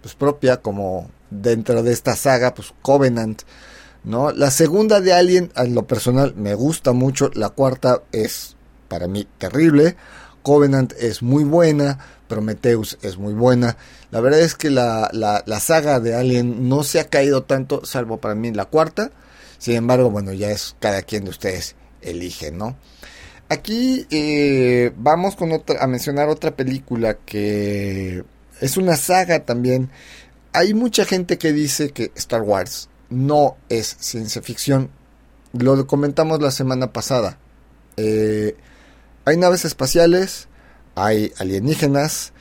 pues, 0.03 0.15
propia, 0.15 0.59
como 0.59 1.11
dentro 1.31 1.83
de 1.83 1.93
esta 1.93 2.15
saga, 2.15 2.55
pues 2.55 2.75
Covenant, 2.83 3.43
¿no? 4.09 4.33
La 4.33 4.51
segunda 4.51 5.01
de 5.01 5.13
Alien, 5.13 5.53
en 5.55 5.75
lo 5.75 5.87
personal, 5.87 6.35
me 6.35 6.55
gusta 6.55 6.93
mucho. 6.93 7.31
La 7.35 7.51
cuarta 7.51 8.03
es, 8.11 8.57
para 8.89 9.07
mí, 9.07 9.29
terrible. 9.37 9.97
Covenant 10.43 10.95
es 10.99 11.23
muy 11.23 11.45
buena. 11.45 11.99
Prometheus 12.27 12.99
es 13.03 13.19
muy 13.19 13.35
buena. 13.35 13.77
La 14.11 14.21
verdad 14.21 14.41
es 14.41 14.55
que 14.55 14.71
la, 14.71 15.11
la, 15.13 15.61
saga 15.61 16.01
de 16.01 16.15
Alien 16.15 16.69
no 16.69 16.85
se 16.85 17.01
ha 17.01 17.05
caído 17.05 17.43
tanto, 17.43 17.85
salvo 17.85 18.19
para 18.19 18.35
mí 18.35 18.51
la 18.51 18.65
cuarta. 18.65 19.11
Sin 19.59 19.77
embargo, 19.77 20.11
bueno, 20.11 20.33
ya 20.33 20.51
es 20.51 20.75
cada 20.81 21.03
quien 21.03 21.25
de 21.25 21.31
ustedes 21.31 21.77
elige, 22.01 22.51
¿no? 22.51 22.77
Aquí 23.51 24.07
eh, 24.11 24.93
vamos 24.97 25.37
con 25.37 25.53
otra, 25.53 25.83
a 25.83 25.87
mencionar 25.87 26.29
otra 26.29 26.57
película 26.57 27.15
que 27.15 28.25
es 28.61 28.77
una 28.79 28.97
saga 28.97 29.45
también. 29.45 29.91
Hay 30.55 30.73
mucha 30.73 31.05
gente 31.05 31.37
que 31.37 31.53
dice 31.53 31.91
que 31.91 32.11
Star 32.15 32.43
Wars 32.43 32.89
no 33.11 33.57
es 33.69 33.97
ciencia 34.01 34.43
ficción. 34.43 34.91
Lo 35.53 35.87
comentamos 35.87 36.41
la 36.41 36.51
semana 36.51 36.93
pasada. 36.93 37.39
Eh, 37.97 38.55
hay 39.25 39.37
naves 39.37 39.65
espaciales, 39.65 40.49
hay 40.95 41.33
alienígenas, 41.39 42.33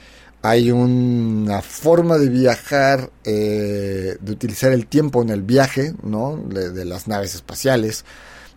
hay 0.41 0.71
una 0.71 1.61
forma 1.61 2.17
de 2.17 2.29
viajar, 2.29 3.11
eh, 3.23 4.17
de 4.19 4.31
utilizar 4.31 4.71
el 4.71 4.87
tiempo 4.87 5.21
en 5.21 5.29
el 5.29 5.41
viaje, 5.41 5.93
¿no? 6.03 6.37
De, 6.37 6.85
las 6.85 7.07
naves 7.07 7.35
espaciales. 7.35 8.05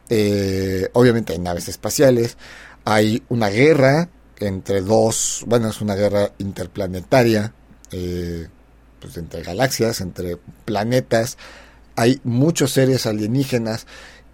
Eh, 0.08 0.88
obviamente 0.92 1.32
hay 1.32 1.38
naves 1.38 1.68
espaciales. 1.68 2.36
Hay 2.84 3.22
una 3.28 3.48
guerra 3.48 4.08
entre 4.38 4.80
dos, 4.80 5.44
bueno, 5.46 5.68
es 5.68 5.80
una 5.80 5.94
guerra 5.94 6.32
interplanetaria, 6.38 7.52
pues 7.90 9.16
entre 9.16 9.42
galaxias, 9.42 10.00
entre 10.00 10.38
planetas 10.64 11.36
hay 12.00 12.18
muchos 12.24 12.72
seres 12.72 13.04
alienígenas, 13.04 13.86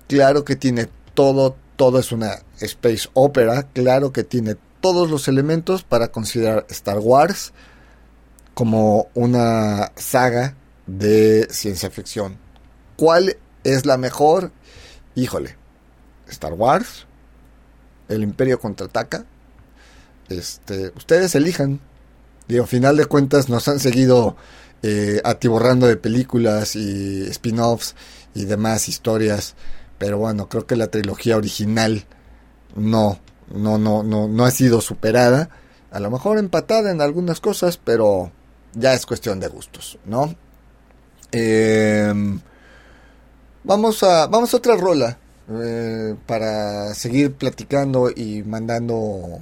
claro 0.07 0.45
que 0.45 0.55
tiene 0.55 0.89
todo, 1.15 1.57
todo 1.75 1.99
es 1.99 2.13
una 2.13 2.37
space 2.61 3.09
opera, 3.13 3.65
claro 3.73 4.13
que 4.13 4.23
tiene 4.23 4.55
todos 4.81 5.11
los 5.11 5.27
elementos 5.27 5.83
para 5.83 6.13
considerar 6.13 6.65
Star 6.71 7.01
Wars 7.01 7.53
como 8.55 9.09
una 9.15 9.91
saga 9.97 10.55
de 10.87 11.49
ciencia 11.51 11.91
ficción. 11.91 12.39
¿Cuál 12.95 13.37
es 13.65 13.85
la 13.85 13.97
mejor? 13.97 14.53
Híjole, 15.17 15.57
Star 16.29 16.53
Wars, 16.53 17.09
El 18.09 18.23
Imperio 18.23 18.61
contraataca. 18.61 19.25
Este, 20.29 20.93
ustedes 20.95 21.35
elijan. 21.35 21.81
Al 22.49 22.69
final 22.69 22.97
de 22.97 23.07
cuentas 23.07 23.49
nos 23.49 23.67
han 23.67 23.81
seguido 23.81 24.37
eh, 24.83 25.21
atiborrando 25.25 25.87
de 25.87 25.97
películas 25.97 26.77
y 26.77 27.23
spin-offs 27.29 27.95
y 28.35 28.45
demás 28.45 28.89
historias. 28.89 29.55
Pero 29.99 30.19
bueno, 30.19 30.49
creo 30.49 30.67
que 30.67 30.77
la 30.77 30.89
trilogía 30.89 31.37
original 31.37 32.05
no, 32.75 33.19
no, 33.55 33.79
no, 33.79 34.03
no, 34.03 34.29
no 34.29 34.45
ha 34.45 34.51
sido 34.51 34.81
superada. 34.81 35.49
A 35.91 36.01
lo 36.01 36.11
mejor 36.11 36.39
empatada 36.39 36.91
en 36.91 37.01
algunas 37.01 37.41
cosas, 37.41 37.79
pero 37.79 38.31
ya 38.75 38.93
es 38.93 39.07
cuestión 39.07 39.41
de 39.41 39.49
gustos, 39.49 39.99
¿no? 40.05 40.35
Em, 41.33 42.41
vamos 43.65 44.03
a 44.03 44.27
vamos 44.27 44.55
a 44.55 44.57
otra 44.59 44.77
rola 44.77 45.19
eh, 45.51 46.15
para 46.27 46.95
seguir 46.95 47.35
platicando 47.35 48.11
y 48.15 48.43
mandando 48.45 49.41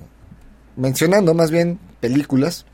mencionando 0.77 1.35
más 1.35 1.51
bien 1.51 1.79
películas. 2.01 2.66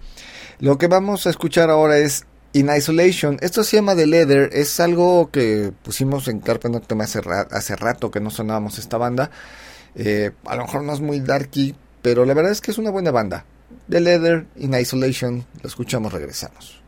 Lo 0.59 0.79
que 0.79 0.87
vamos 0.87 1.27
a 1.27 1.31
escuchar 1.31 1.71
ahora 1.71 1.99
es 1.99 2.27
In 2.53 2.69
Isolation, 2.77 3.39
esto 3.43 3.63
se 3.63 3.77
llama 3.77 3.95
The 3.95 4.09
Leather, 4.09 4.51
es 4.53 4.81
algo 4.81 5.31
que 5.31 5.73
pusimos 5.85 6.27
en 6.27 6.41
Carpe 6.41 6.69
Noctem 6.69 7.01
hace, 7.01 7.21
hace 7.53 7.77
rato 7.77 8.11
que 8.11 8.19
no 8.19 8.31
sonábamos 8.31 8.79
esta 8.79 8.97
banda. 8.97 9.31
Eh, 9.95 10.33
a 10.47 10.57
lo 10.57 10.65
mejor 10.65 10.83
no 10.83 10.93
es 10.93 11.01
muy 11.01 11.21
darky, 11.21 11.77
pero 12.03 12.25
la 12.25 12.35
verdad 12.35 12.51
es 12.51 12.61
que 12.61 12.73
es 12.73 12.79
una 12.79 12.91
buena 12.91 13.13
banda. 13.13 13.45
The 13.89 14.01
Leather 14.01 14.47
in 14.57 14.75
Isolation. 14.75 15.45
Lo 15.63 15.69
escuchamos, 15.69 16.13
regresamos. 16.13 16.83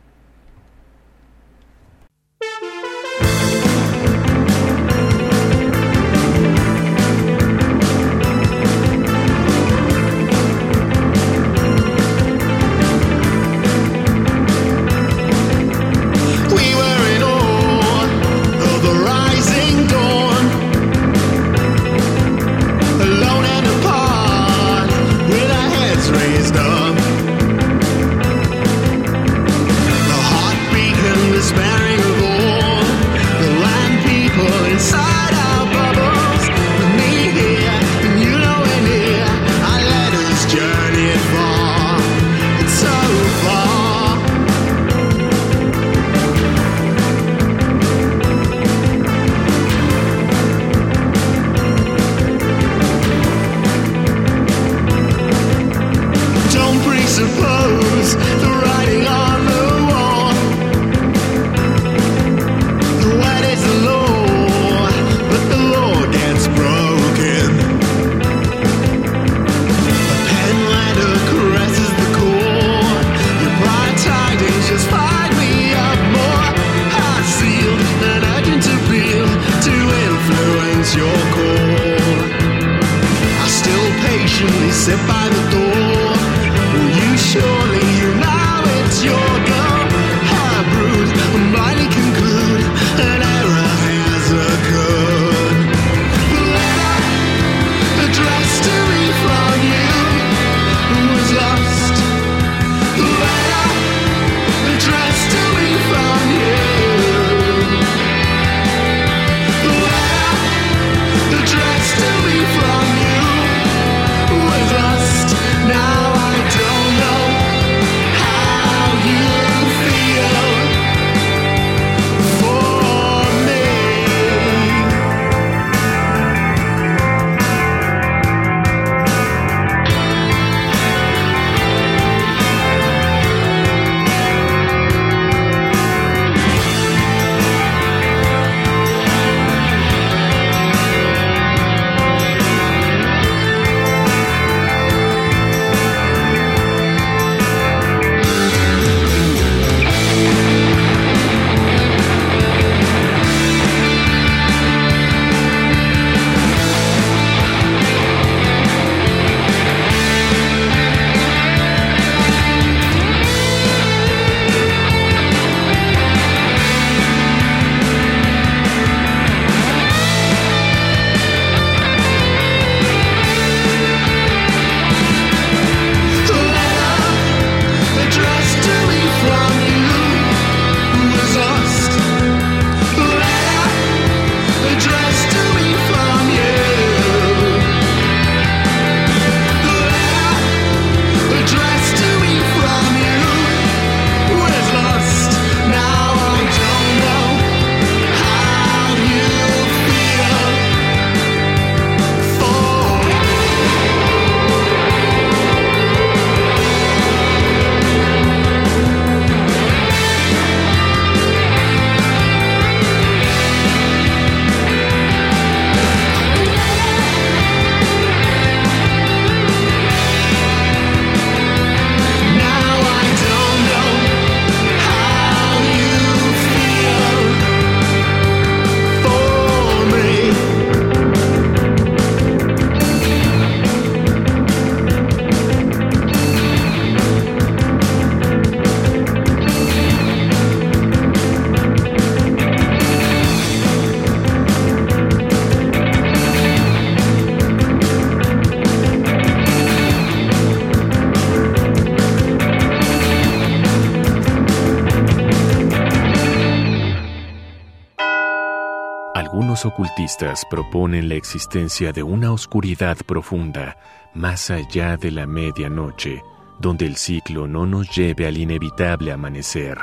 Ocultistas 259.64 260.44
proponen 260.50 261.08
la 261.08 261.14
existencia 261.14 261.92
de 261.92 262.02
una 262.02 262.32
oscuridad 262.32 262.96
profunda 263.06 263.76
más 264.14 264.50
allá 264.50 264.96
de 264.96 265.10
la 265.10 265.26
medianoche, 265.26 266.22
donde 266.58 266.86
el 266.86 266.96
ciclo 266.96 267.46
no 267.46 267.66
nos 267.66 267.94
lleve 267.94 268.26
al 268.26 268.36
inevitable 268.36 269.12
amanecer. 269.12 269.78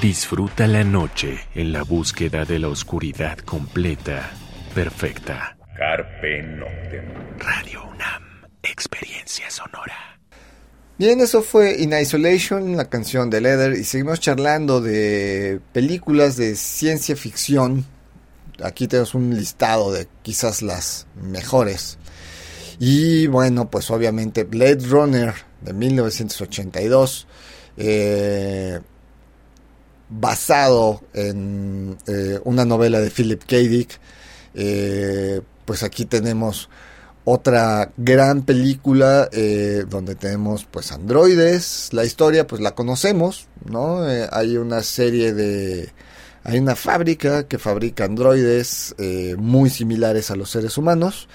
Disfruta 0.00 0.66
la 0.66 0.84
noche 0.84 1.38
en 1.54 1.72
la 1.72 1.82
búsqueda 1.82 2.44
de 2.44 2.58
la 2.58 2.68
oscuridad 2.68 3.38
completa, 3.38 4.30
perfecta. 4.74 5.56
Carpe 5.76 6.42
Noctem. 6.42 7.38
Radio 7.38 7.84
UNAM, 7.84 8.22
experiencia 8.62 9.50
sonora. 9.50 10.18
Bien, 10.96 11.20
eso 11.20 11.42
fue 11.42 11.80
In 11.80 11.92
Isolation, 11.92 12.76
la 12.76 12.88
canción 12.88 13.28
de 13.28 13.40
Leather, 13.40 13.72
y 13.72 13.84
seguimos 13.84 14.20
charlando 14.20 14.80
de 14.80 15.60
películas 15.72 16.36
de 16.36 16.54
ciencia 16.54 17.16
ficción 17.16 17.84
aquí 18.62 18.88
tenemos 18.88 19.14
un 19.14 19.34
listado 19.36 19.92
de 19.92 20.08
quizás 20.22 20.62
las 20.62 21.06
mejores. 21.20 21.98
Y 22.78 23.26
bueno, 23.28 23.70
pues 23.70 23.90
obviamente 23.90 24.44
Blade 24.44 24.86
Runner 24.86 25.34
de 25.60 25.72
1982, 25.72 27.26
eh, 27.76 28.80
basado 30.08 31.02
en 31.12 31.96
eh, 32.06 32.40
una 32.44 32.64
novela 32.64 33.00
de 33.00 33.10
Philip 33.10 33.42
K. 33.44 33.56
Dick. 33.56 34.00
Eh, 34.54 35.40
pues 35.64 35.82
aquí 35.82 36.04
tenemos 36.04 36.68
otra 37.24 37.90
gran 37.96 38.42
película 38.42 39.30
donde 39.88 40.14
tenemos 40.14 40.66
pues 40.70 40.92
androides. 40.92 41.88
La 41.92 42.04
historia 42.04 42.46
pues 42.46 42.60
la 42.60 42.74
conocemos, 42.74 43.48
¿no? 43.64 44.02
hay 44.30 44.58
una 44.58 44.82
serie 44.82 45.32
de... 45.32 45.90
Hay 46.44 46.58
una 46.58 46.76
fábrica 46.76 47.48
que 47.48 47.58
fabrica 47.58 48.04
androides 48.04 48.94
muy 49.36 49.70
similares 49.70 50.30
a 50.30 50.36
los 50.36 50.50
seres 50.50 50.78
humanos, 50.78 51.28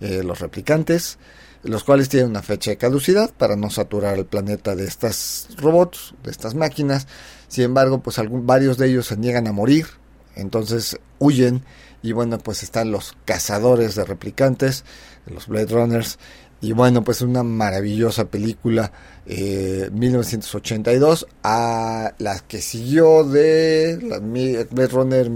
los 0.00 0.40
replicantes 0.40 1.18
los 1.62 1.84
cuales 1.84 2.08
tienen 2.08 2.30
una 2.30 2.42
fecha 2.42 2.70
de 2.70 2.76
caducidad 2.76 3.32
para 3.32 3.56
no 3.56 3.70
saturar 3.70 4.16
el 4.18 4.26
planeta 4.26 4.76
de 4.76 4.84
estas 4.84 5.48
robots, 5.56 6.14
de 6.22 6.30
estas 6.30 6.54
máquinas. 6.54 7.08
Sin 7.48 7.64
embargo, 7.64 8.02
pues 8.02 8.20
varios 8.28 8.78
de 8.78 8.88
ellos 8.88 9.06
se 9.06 9.16
niegan 9.16 9.46
a 9.48 9.52
morir, 9.52 9.86
entonces 10.36 10.98
huyen 11.18 11.64
y 12.02 12.12
bueno, 12.12 12.38
pues 12.38 12.62
están 12.62 12.92
los 12.92 13.16
cazadores 13.24 13.96
de 13.96 14.04
replicantes, 14.04 14.84
los 15.26 15.48
Blade 15.48 15.66
Runners. 15.66 16.18
Y 16.60 16.72
bueno, 16.72 17.04
pues 17.04 17.20
una 17.20 17.42
maravillosa 17.42 18.26
película, 18.26 18.90
eh, 19.26 19.90
1982, 19.92 21.26
a 21.42 22.14
la 22.18 22.38
que 22.40 22.62
siguió 22.62 23.24
de 23.24 23.98
la 24.02 24.18
Blade 24.18 24.88
Runner 24.88 25.30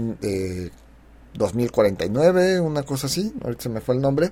2049, 1.33 2.53
eh, 2.53 2.59
una 2.59 2.83
cosa 2.83 3.07
así, 3.07 3.31
ahorita 3.43 3.63
se 3.63 3.69
me 3.69 3.81
fue 3.81 3.95
el 3.95 4.01
nombre 4.01 4.31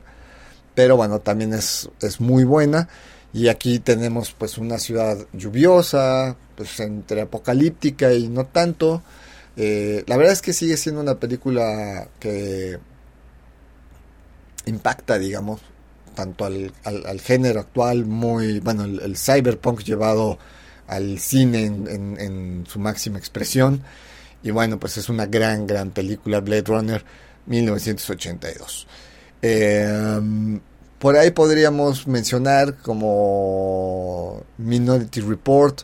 pero 0.80 0.96
bueno, 0.96 1.20
también 1.20 1.54
es, 1.54 1.90
es 2.00 2.22
muy 2.22 2.46
buena. 2.46 2.88
Y 3.34 3.50
aquí 3.50 3.80
tenemos 3.80 4.32
pues 4.32 4.58
una 4.58 4.80
ciudad 4.80 5.18
lluviosa, 5.34 6.38
pues 6.56 6.80
entre 6.80 7.20
apocalíptica 7.20 8.14
y 8.14 8.30
no 8.30 8.46
tanto. 8.46 9.04
Eh, 9.58 10.06
la 10.08 10.16
verdad 10.16 10.32
es 10.32 10.42
que 10.42 10.54
sigue 10.54 10.78
siendo 10.78 11.02
una 11.02 11.20
película 11.20 12.08
que 12.18 12.80
impacta, 14.68 15.20
digamos, 15.20 15.60
tanto 16.20 16.44
al, 16.44 16.74
al, 16.84 17.22
género 17.22 17.62
actual, 17.62 18.04
muy, 18.04 18.60
bueno, 18.60 18.84
el, 18.84 19.16
cyberpunk 19.16 19.84
llevado 19.86 20.38
al 20.86 21.18
cine 21.18 21.64
en, 21.64 22.66
su 22.68 22.78
máxima 22.78 23.18
expresión. 23.18 23.82
Y 24.44 24.52
bueno, 24.52 24.78
pues 24.78 24.98
es 24.98 25.08
una 25.08 25.28
gran, 25.28 25.66
gran 25.66 25.92
película, 25.92 26.42
Blade 26.42 26.64
Runner 26.64 27.06
1982. 27.46 28.86
Eh, 29.42 30.60
por 31.00 31.16
ahí 31.16 31.32
podríamos 31.32 32.06
mencionar 32.06 32.76
como 32.80 34.44
Minority 34.58 35.22
Report 35.22 35.84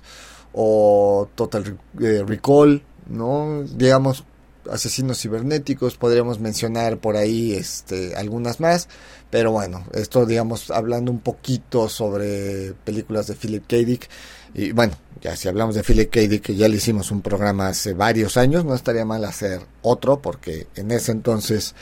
o 0.51 1.29
Total 1.33 1.77
eh, 2.01 2.25
Recall, 2.27 2.83
¿no? 3.07 3.63
Digamos, 3.63 4.25
asesinos 4.69 5.21
cibernéticos, 5.21 5.97
podríamos 5.97 6.39
mencionar 6.39 6.97
por 6.97 7.15
ahí 7.15 7.53
este, 7.53 8.15
algunas 8.15 8.59
más, 8.59 8.87
pero 9.35 9.51
bueno, 9.51 9.83
esto 9.91 10.25
digamos 10.25 10.71
hablando 10.71 11.11
un 11.11 11.19
poquito 11.19 11.89
sobre 11.89 12.71
películas 12.85 13.27
de 13.27 13.35
Philip 13.35 13.67
K. 13.67 13.75
Dick, 13.75 14.07
y 14.53 14.71
bueno, 14.71 14.93
ya 15.19 15.35
si 15.35 15.49
hablamos 15.49 15.75
de 15.75 15.83
Philip 15.83 16.09
K. 16.09 16.21
Dick, 16.21 16.41
que 16.41 16.55
ya 16.55 16.69
le 16.69 16.77
hicimos 16.77 17.11
un 17.11 17.21
programa 17.21 17.67
hace 17.67 17.91
varios 17.91 18.37
años, 18.37 18.63
no 18.63 18.73
estaría 18.73 19.03
mal 19.03 19.25
hacer 19.25 19.59
otro, 19.81 20.21
porque 20.21 20.67
en 20.77 20.89
ese 20.89 21.11
entonces 21.11 21.75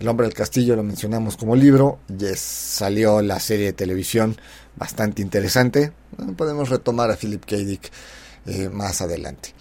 el 0.00 0.08
hombre 0.08 0.26
del 0.26 0.34
castillo 0.34 0.74
lo 0.74 0.82
mencionamos 0.82 1.36
como 1.36 1.54
libro, 1.54 2.00
ya 2.08 2.34
salió 2.34 3.22
la 3.22 3.38
serie 3.38 3.66
de 3.66 3.72
televisión 3.72 4.36
bastante 4.74 5.22
interesante. 5.22 5.92
podemos 6.36 6.70
retomar 6.70 7.12
a 7.12 7.16
Philip 7.16 7.44
K. 7.44 7.56
Dick 7.58 7.88
eh, 8.46 8.68
más 8.68 9.00
adelante. 9.00 9.54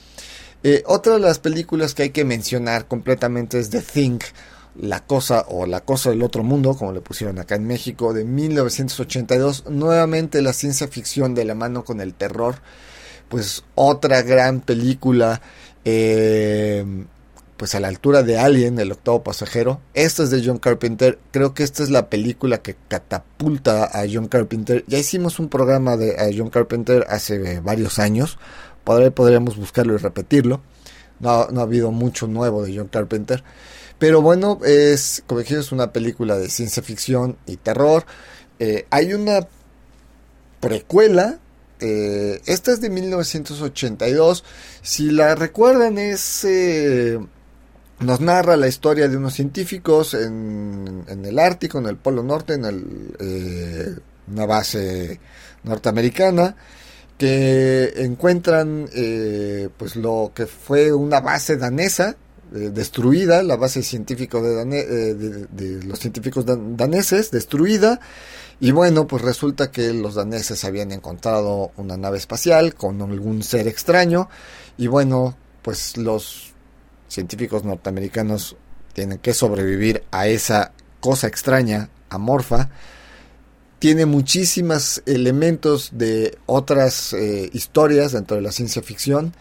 Eh, 0.64 0.82
otra 0.88 1.14
de 1.14 1.20
las 1.20 1.38
películas 1.38 1.94
que 1.94 2.02
hay 2.02 2.10
que 2.10 2.26
mencionar 2.26 2.88
completamente 2.88 3.60
es 3.60 3.70
The 3.70 3.82
Thing, 3.82 4.18
La 4.80 5.06
Cosa 5.06 5.46
o 5.50 5.66
La 5.66 5.82
Cosa 5.82 6.10
del 6.10 6.24
Otro 6.24 6.44
Mundo, 6.44 6.76
como 6.76 6.92
le 6.92 7.02
pusieron 7.02 7.40
acá 7.40 7.56
en 7.56 7.66
México, 7.66 8.14
de 8.14 8.26
1982. 8.26 9.66
Nuevamente 9.70 10.42
la 10.42 10.54
ciencia 10.54 10.88
ficción 10.88 11.36
de 11.36 11.46
la 11.46 11.56
mano 11.56 11.84
con 11.84 12.02
el 12.02 12.14
terror. 12.14 12.56
Pues 13.30 13.64
otra 13.76 14.22
gran 14.22 14.62
película. 14.62 15.42
Eh, 15.86 16.86
pues 17.58 17.74
a 17.74 17.80
la 17.80 17.88
altura 17.88 18.22
de 18.24 18.38
Alien, 18.38 18.80
el 18.80 18.92
octavo 18.92 19.24
pasajero. 19.24 19.80
Esta 19.94 20.24
es 20.24 20.30
de 20.30 20.44
John 20.46 20.58
Carpenter. 20.58 21.20
Creo 21.32 21.54
que 21.54 21.64
esta 21.64 21.84
es 21.84 21.90
la 21.90 22.10
película 22.10 22.58
que 22.58 22.76
catapulta 22.88 23.86
a 23.86 24.06
John 24.12 24.28
Carpenter. 24.28 24.84
Ya 24.88 24.98
hicimos 24.98 25.40
un 25.40 25.48
programa 25.48 25.96
de 25.96 26.36
John 26.38 26.50
Carpenter 26.50 27.06
hace 27.10 27.62
varios 27.62 28.00
años. 28.00 28.38
podríamos 28.84 29.56
buscarlo 29.56 29.94
y 29.94 29.98
repetirlo. 29.98 30.62
No, 31.20 31.48
no, 31.48 31.62
ha 31.62 31.64
habido 31.64 31.92
mucho 31.92 32.28
nuevo 32.28 32.64
de 32.64 32.76
John 32.76 32.90
Carpenter. 32.90 33.44
Pero 34.00 34.22
bueno, 34.22 34.60
es, 34.66 35.24
como 35.26 35.40
dije, 35.40 35.60
es 35.60 35.72
una 35.72 35.94
película 35.94 36.38
de 36.38 36.50
ciencia 36.50 36.84
ficción 36.84 37.38
y 37.46 37.58
terror. 37.58 38.06
Eh, 38.60 38.86
hay 38.90 39.14
una 39.14 39.48
precuela 40.60 41.40
eh, 41.80 42.42
esta 42.46 42.72
es 42.72 42.82
de 42.82 42.90
1982. 42.90 44.44
Si 44.82 45.12
la 45.12 45.36
recuerdan, 45.36 45.98
es 45.98 46.46
eh, 46.46 47.20
nos 48.00 48.22
narra 48.22 48.58
la 48.58 48.68
historia 48.68 49.08
de 49.08 49.18
unos 49.18 49.34
científicos 49.34 50.14
en, 50.14 51.06
el 51.08 51.40
Ártico, 51.40 51.80
en 51.80 51.88
el 51.88 51.98
Polo 51.98 52.24
Norte, 52.24 52.54
en 52.54 52.66
el, 52.66 53.16
eh, 53.20 53.96
una 54.28 54.46
base 54.46 55.20
norteamericana, 55.64 56.56
que 57.18 57.94
encuentran 57.98 58.90
eh, 58.94 59.70
pues 59.78 59.96
lo 59.96 60.32
que 60.36 60.46
fue 60.48 60.92
una 60.92 61.22
base 61.22 61.58
danesa 61.58 62.18
eh, 62.54 62.72
destruida, 62.74 63.44
la 63.44 63.56
base 63.56 63.82
científica 63.84 64.40
de, 64.42 65.16
de, 65.16 65.84
los 65.84 66.00
científicos 66.00 66.46
daneses 66.46 67.32
destruida, 67.32 68.00
y 68.60 68.72
bueno, 68.72 69.08
pues 69.08 69.22
resulta 69.22 69.72
que 69.72 69.94
los 69.94 70.16
daneses 70.16 70.64
habían 70.64 70.92
encontrado 70.92 71.72
una 71.78 71.98
nave 71.98 72.18
espacial 72.18 72.76
con 72.76 73.02
algún 73.02 73.44
ser 73.44 73.68
extraño, 73.68 74.30
y 74.78 74.88
bueno, 74.88 75.36
pues 75.62 75.98
los 75.98 76.54
científicos 77.08 77.64
norteamericanos 77.64 78.56
tienen 78.94 79.20
que 79.20 79.34
sobrevivir 79.34 80.04
a 80.12 80.28
esa 80.28 80.72
cosa 81.00 81.28
extraña, 81.28 81.90
amorfa, 82.10 82.70
tiene 83.80 84.06
muchísimos 84.06 85.04
elementos 85.06 85.92
de 85.94 86.38
otras 86.46 87.14
eh, 87.14 87.50
historias 87.54 88.14
dentro 88.14 88.38
de 88.38 88.42
la 88.42 88.52
ciencia 88.52 88.82
ficción. 88.82 89.34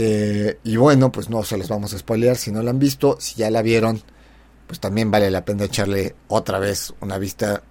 Eh, 0.00 0.60
y 0.62 0.76
bueno, 0.76 1.10
pues 1.10 1.28
no 1.28 1.42
se 1.42 1.58
los 1.58 1.68
vamos 1.68 1.92
a 1.92 1.98
spoilear 1.98 2.36
si 2.36 2.52
no 2.52 2.62
la 2.62 2.70
han 2.70 2.78
visto. 2.78 3.16
Si 3.18 3.34
ya 3.34 3.50
la 3.50 3.62
vieron, 3.62 4.00
pues 4.68 4.78
también 4.78 5.10
vale 5.10 5.28
la 5.28 5.44
pena 5.44 5.64
echarle 5.64 6.14
otra 6.28 6.60
vez 6.60 6.94
una 7.00 7.18
vista. 7.18 7.64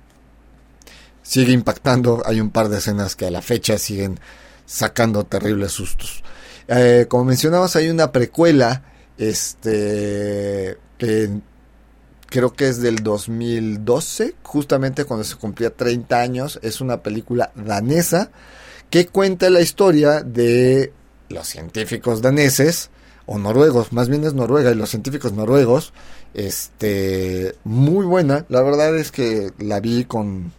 Sigue 1.24 1.54
impactando. 1.54 2.22
Hay 2.26 2.42
un 2.42 2.50
par 2.50 2.68
de 2.68 2.80
escenas 2.80 3.16
que 3.16 3.28
a 3.28 3.32
la 3.32 3.42
fecha 3.42 3.78
siguen 3.78 4.20
sacando 4.66 5.24
terribles 5.24 5.72
sustos. 5.72 6.22
Eh, 6.68 7.06
como 7.08 7.24
mencionabas, 7.24 7.78
hay 7.78 7.88
una 7.88 8.12
precuela 8.12 8.84
este 9.18 10.78
que 10.98 11.30
creo 12.26 12.52
que 12.52 12.68
es 12.68 12.82
del 12.82 12.98
2012, 13.04 14.36
justamente 14.44 15.06
cuando 15.06 15.24
se 15.24 15.38
cumplía 15.38 15.70
30 15.70 16.20
años, 16.20 16.60
es 16.62 16.82
una 16.82 17.02
película 17.04 17.54
danesa 17.56 18.32
que 18.90 19.08
cuenta 19.08 19.50
la 19.50 19.62
historia 19.62 20.24
de 20.24 20.92
los 21.30 21.48
científicos 21.48 22.22
daneses 22.22 22.90
o 23.26 23.38
noruegos, 23.38 23.92
más 23.92 24.08
bien 24.08 24.24
es 24.24 24.34
Noruega 24.34 24.72
y 24.72 24.76
los 24.76 24.90
científicos 24.90 25.34
noruegos, 25.34 25.92
este 26.34 27.56
muy 27.66 28.06
buena, 28.06 28.46
la 28.48 28.62
verdad 28.62 28.98
es 28.98 29.12
que 29.12 29.52
la 29.60 29.82
vi 29.82 30.06
con 30.06 30.54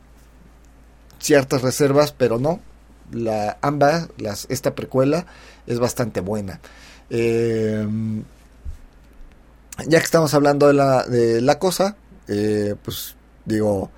ciertas 1.18 1.62
reservas, 1.62 2.12
pero 2.12 2.38
no, 2.38 2.60
la 3.10 3.56
ambas 3.62 4.08
las 4.18 4.46
esta 4.50 4.74
precuela 4.74 5.26
es 5.66 5.78
bastante 5.78 6.20
buena. 6.20 6.60
Eh, 7.10 7.86
ya 9.86 9.98
que 9.98 10.04
estamos 10.04 10.34
hablando 10.34 10.66
de 10.66 10.74
la, 10.74 11.04
de 11.04 11.40
la 11.40 11.58
cosa, 11.58 11.96
eh, 12.26 12.74
pues 12.82 13.16
digo, 13.44 13.90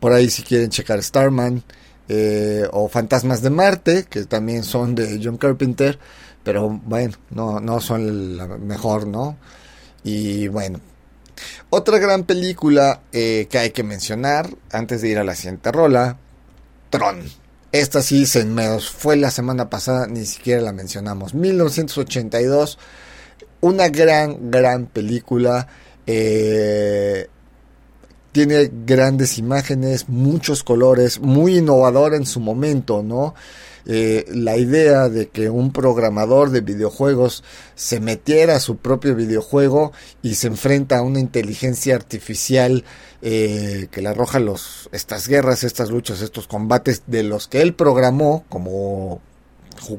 por 0.00 0.12
ahí 0.12 0.30
si 0.30 0.42
quieren 0.42 0.70
checar 0.70 1.02
Starman 1.02 1.62
eh, 2.08 2.66
o 2.72 2.88
Fantasmas 2.88 3.42
de 3.42 3.50
Marte, 3.50 4.04
que 4.08 4.24
también 4.24 4.64
son 4.64 4.94
de 4.94 5.20
John 5.22 5.36
Carpenter, 5.36 5.98
pero 6.42 6.68
bueno, 6.68 7.16
no, 7.30 7.60
no 7.60 7.80
son 7.80 8.36
la 8.36 8.46
mejor, 8.46 9.06
¿no? 9.06 9.36
Y 10.04 10.48
bueno, 10.48 10.80
otra 11.70 11.98
gran 11.98 12.24
película 12.24 13.00
eh, 13.12 13.46
que 13.50 13.58
hay 13.58 13.70
que 13.70 13.82
mencionar 13.82 14.48
antes 14.72 15.02
de 15.02 15.08
ir 15.08 15.18
a 15.18 15.24
la 15.24 15.34
siguiente 15.34 15.70
rola, 15.72 16.16
Tron. 16.90 17.22
Esta 17.70 18.00
sí 18.00 18.24
se 18.24 18.46
me 18.46 18.80
fue 18.80 19.16
la 19.16 19.30
semana 19.30 19.68
pasada, 19.68 20.06
ni 20.06 20.24
siquiera 20.24 20.62
la 20.62 20.72
mencionamos. 20.72 21.34
1982 21.34 22.78
una 23.60 23.88
gran, 23.88 24.50
gran 24.50 24.86
película. 24.86 25.66
Eh, 26.06 27.28
tiene 28.38 28.70
grandes 28.86 29.36
imágenes, 29.36 30.08
muchos 30.08 30.62
colores, 30.62 31.18
muy 31.18 31.58
innovador 31.58 32.14
en 32.14 32.24
su 32.24 32.38
momento, 32.38 33.02
¿no? 33.02 33.34
Eh, 33.84 34.26
la 34.28 34.56
idea 34.56 35.08
de 35.08 35.26
que 35.26 35.50
un 35.50 35.72
programador 35.72 36.50
de 36.50 36.60
videojuegos 36.60 37.42
se 37.74 37.98
metiera 37.98 38.54
a 38.54 38.60
su 38.60 38.76
propio 38.76 39.16
videojuego 39.16 39.90
y 40.22 40.36
se 40.36 40.46
enfrenta 40.46 40.98
a 40.98 41.02
una 41.02 41.18
inteligencia 41.18 41.96
artificial 41.96 42.84
eh, 43.22 43.88
que 43.90 44.02
le 44.02 44.10
arroja 44.10 44.38
los, 44.38 44.88
estas 44.92 45.26
guerras, 45.26 45.64
estas 45.64 45.90
luchas, 45.90 46.20
estos 46.22 46.46
combates 46.46 47.02
de 47.08 47.24
los 47.24 47.48
que 47.48 47.60
él 47.60 47.74
programó 47.74 48.44
como 48.48 49.20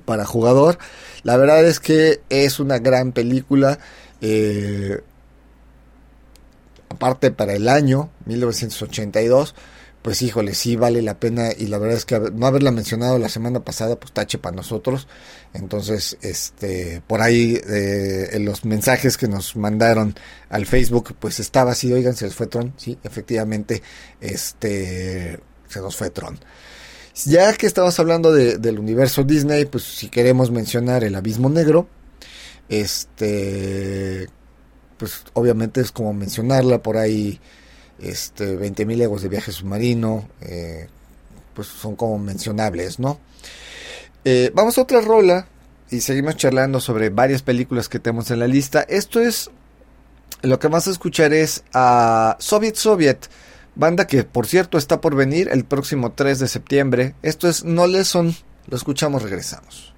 para 0.06 0.24
jugador. 0.24 0.78
La 1.24 1.36
verdad 1.36 1.66
es 1.66 1.82
que 1.82 2.22
es 2.30 2.62
una 2.62 2.80
gran 2.80 3.12
película. 3.12 3.80
Eh, 4.22 5.02
aparte 6.90 7.32
para 7.32 7.54
el 7.54 7.70
año 7.70 8.10
1982 8.26 9.56
pues 10.02 10.22
híjole, 10.22 10.54
sí 10.54 10.76
vale 10.76 11.02
la 11.02 11.20
pena 11.20 11.50
y 11.58 11.68
la 11.68 11.78
verdad 11.78 11.98
es 11.98 12.06
que 12.06 12.18
no 12.20 12.48
haberla 12.48 12.72
mencionado 12.72 13.18
la 13.20 13.28
semana 13.28 13.66
pasada, 13.66 14.00
pues 14.00 14.14
tache 14.14 14.38
para 14.38 14.56
nosotros. 14.56 15.08
Entonces, 15.54 16.18
este, 16.22 17.02
por 17.06 17.22
ahí 17.22 17.60
eh, 17.68 18.30
en 18.32 18.46
los 18.46 18.64
mensajes 18.64 19.18
que 19.18 19.28
nos 19.28 19.56
mandaron 19.58 20.16
al 20.50 20.66
Facebook, 20.66 21.16
pues 21.20 21.40
estaba 21.40 21.72
así, 21.72 21.92
oigan, 21.92 22.16
se 22.16 22.26
les 22.26 22.36
fue 22.36 22.48
Tron, 22.48 22.74
sí, 22.78 22.98
efectivamente, 23.04 23.84
este, 24.22 25.40
se 25.68 25.82
nos 25.82 25.98
fue 25.98 26.10
Tron. 26.12 26.40
Ya 27.26 27.54
que 27.54 27.68
estamos 27.68 28.00
hablando 28.00 28.32
del 28.32 28.80
universo 28.80 29.24
Disney, 29.24 29.66
pues 29.66 29.84
si 29.84 30.08
queremos 30.08 30.52
mencionar 30.52 31.04
el 31.04 31.16
Abismo 31.16 31.50
Negro, 31.50 31.90
este, 32.70 34.30
pues 35.00 35.24
obviamente 35.34 35.82
es 35.82 35.92
como 35.92 36.14
mencionarla 36.14 36.84
por 36.84 36.98
ahí 36.98 37.40
este, 38.00 38.60
20.000 38.60 38.98
leguas 38.98 39.22
de 39.22 39.30
viaje 39.30 39.52
submarino, 39.52 40.28
eh, 40.42 40.88
pues 41.54 41.68
son 41.68 41.96
como 41.96 42.20
mencionables, 42.20 43.00
¿no? 43.00 43.20
Eh, 44.26 44.52
vamos 44.54 44.78
a 44.78 44.82
otra 44.82 45.02
rola 45.02 45.48
y 45.90 46.02
seguimos 46.02 46.36
charlando 46.36 46.82
sobre 46.82 47.10
varias 47.10 47.42
películas 47.42 47.88
que 47.90 48.00
tenemos 48.00 48.30
en 48.30 48.40
la 48.40 48.48
lista. 48.48 48.82
Esto 48.82 49.22
es, 49.22 49.50
lo 50.42 50.60
que 50.60 50.68
vas 50.68 50.88
a 50.88 50.92
escuchar 50.92 51.34
es 51.34 51.64
a 51.74 52.36
Soviet 52.40 52.76
Soviet, 52.76 53.30
banda 53.76 54.06
que 54.06 54.26
por 54.26 54.46
cierto 54.46 54.78
está 54.78 55.00
por 55.00 55.16
venir 55.16 55.50
el 55.52 55.64
próximo 55.64 56.12
3 56.12 56.40
de 56.40 56.48
septiembre. 56.50 57.16
Esto 57.24 57.48
es 57.48 57.64
No 57.64 57.88
Lesson, 57.88 58.36
lo 58.68 58.76
escuchamos, 58.76 59.24
regresamos. 59.24 59.94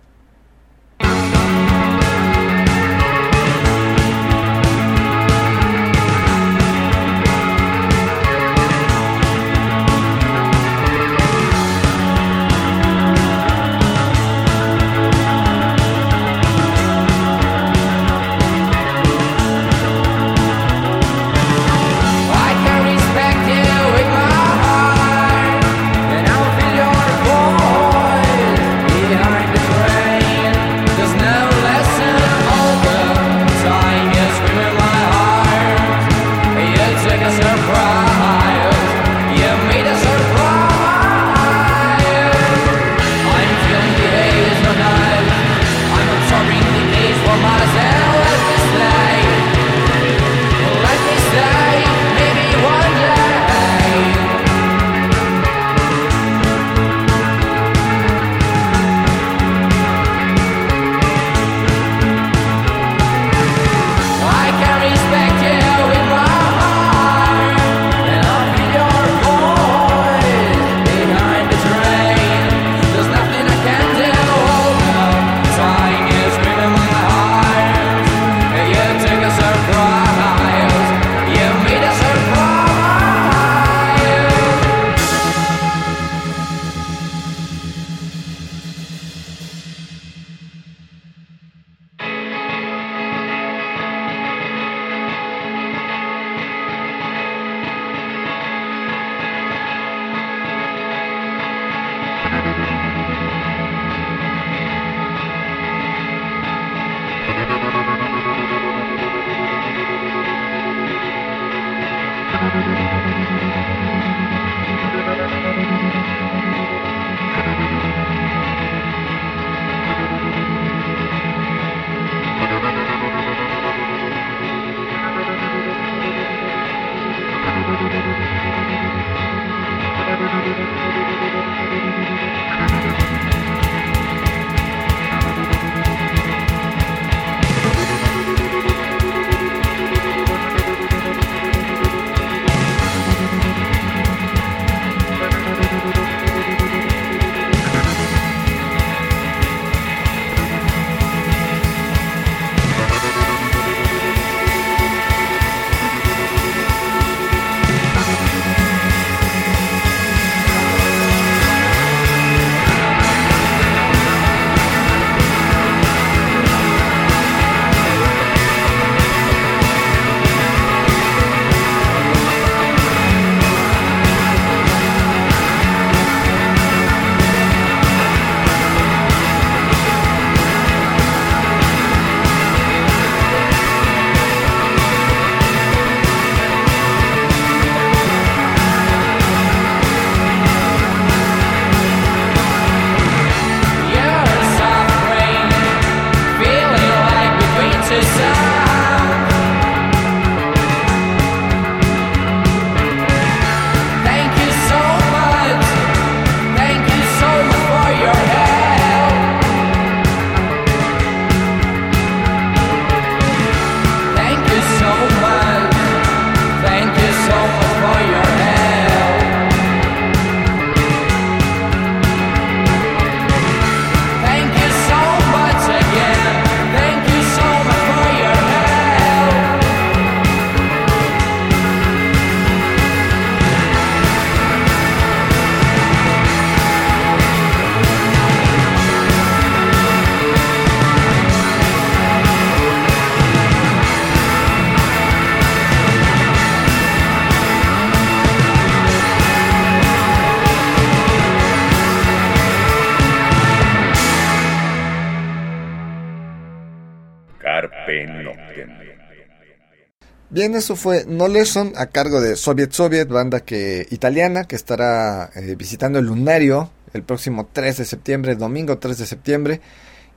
Bien, 260.31 260.55
eso 260.55 260.77
fue 260.77 261.03
No 261.09 261.27
Lesson 261.27 261.73
a 261.75 261.87
cargo 261.87 262.21
de 262.21 262.37
Soviet 262.37 262.71
Soviet, 262.71 263.09
banda 263.09 263.41
que 263.41 263.85
italiana 263.91 264.45
que 264.45 264.55
estará 264.55 265.29
eh, 265.35 265.55
visitando 265.57 265.99
el 265.99 266.05
lunario 266.05 266.71
el 266.93 267.03
próximo 267.03 267.49
3 267.51 267.75
de 267.75 267.83
septiembre, 267.83 268.35
domingo 268.35 268.77
3 268.77 268.97
de 268.97 269.05
septiembre. 269.05 269.59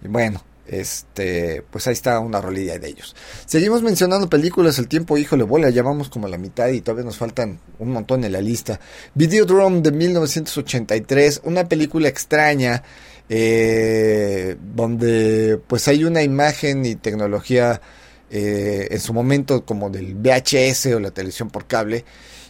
Y 0.05 0.07
bueno, 0.07 0.41
este, 0.69 1.65
pues 1.69 1.89
ahí 1.89 1.95
está 1.95 2.21
una 2.21 2.41
rolilla 2.41 2.79
de 2.79 2.91
ellos. 2.91 3.17
Seguimos 3.45 3.83
mencionando 3.83 4.31
películas, 4.31 4.79
el 4.79 4.87
tiempo, 4.87 5.19
híjole, 5.19 5.43
bola, 5.43 5.71
ya 5.71 5.83
vamos 5.83 6.11
como 6.11 6.29
a 6.29 6.31
la 6.31 6.39
mitad 6.39 6.69
y 6.69 6.81
todavía 6.81 7.07
nos 7.07 7.17
faltan 7.17 7.59
un 7.81 7.91
montón 7.91 8.23
en 8.23 8.31
la 8.31 8.41
lista. 8.41 8.79
Videodrome 9.15 9.81
de 9.81 9.91
1983, 9.91 11.41
una 11.43 11.69
película 11.69 12.07
extraña, 12.07 12.85
eh, 13.29 14.57
donde 14.77 15.61
pues 15.67 15.89
hay 15.89 16.05
una 16.05 16.23
imagen 16.23 16.87
y 16.87 16.95
tecnología 16.95 17.81
eh, 18.37 18.89
en 18.91 18.99
su 18.99 19.15
momento 19.15 19.65
como 19.65 19.91
del 19.91 20.17
VHS 20.17 20.87
o 20.87 20.99
la 20.99 21.13
televisión 21.13 21.51
por 21.51 21.67
cable. 21.67 22.05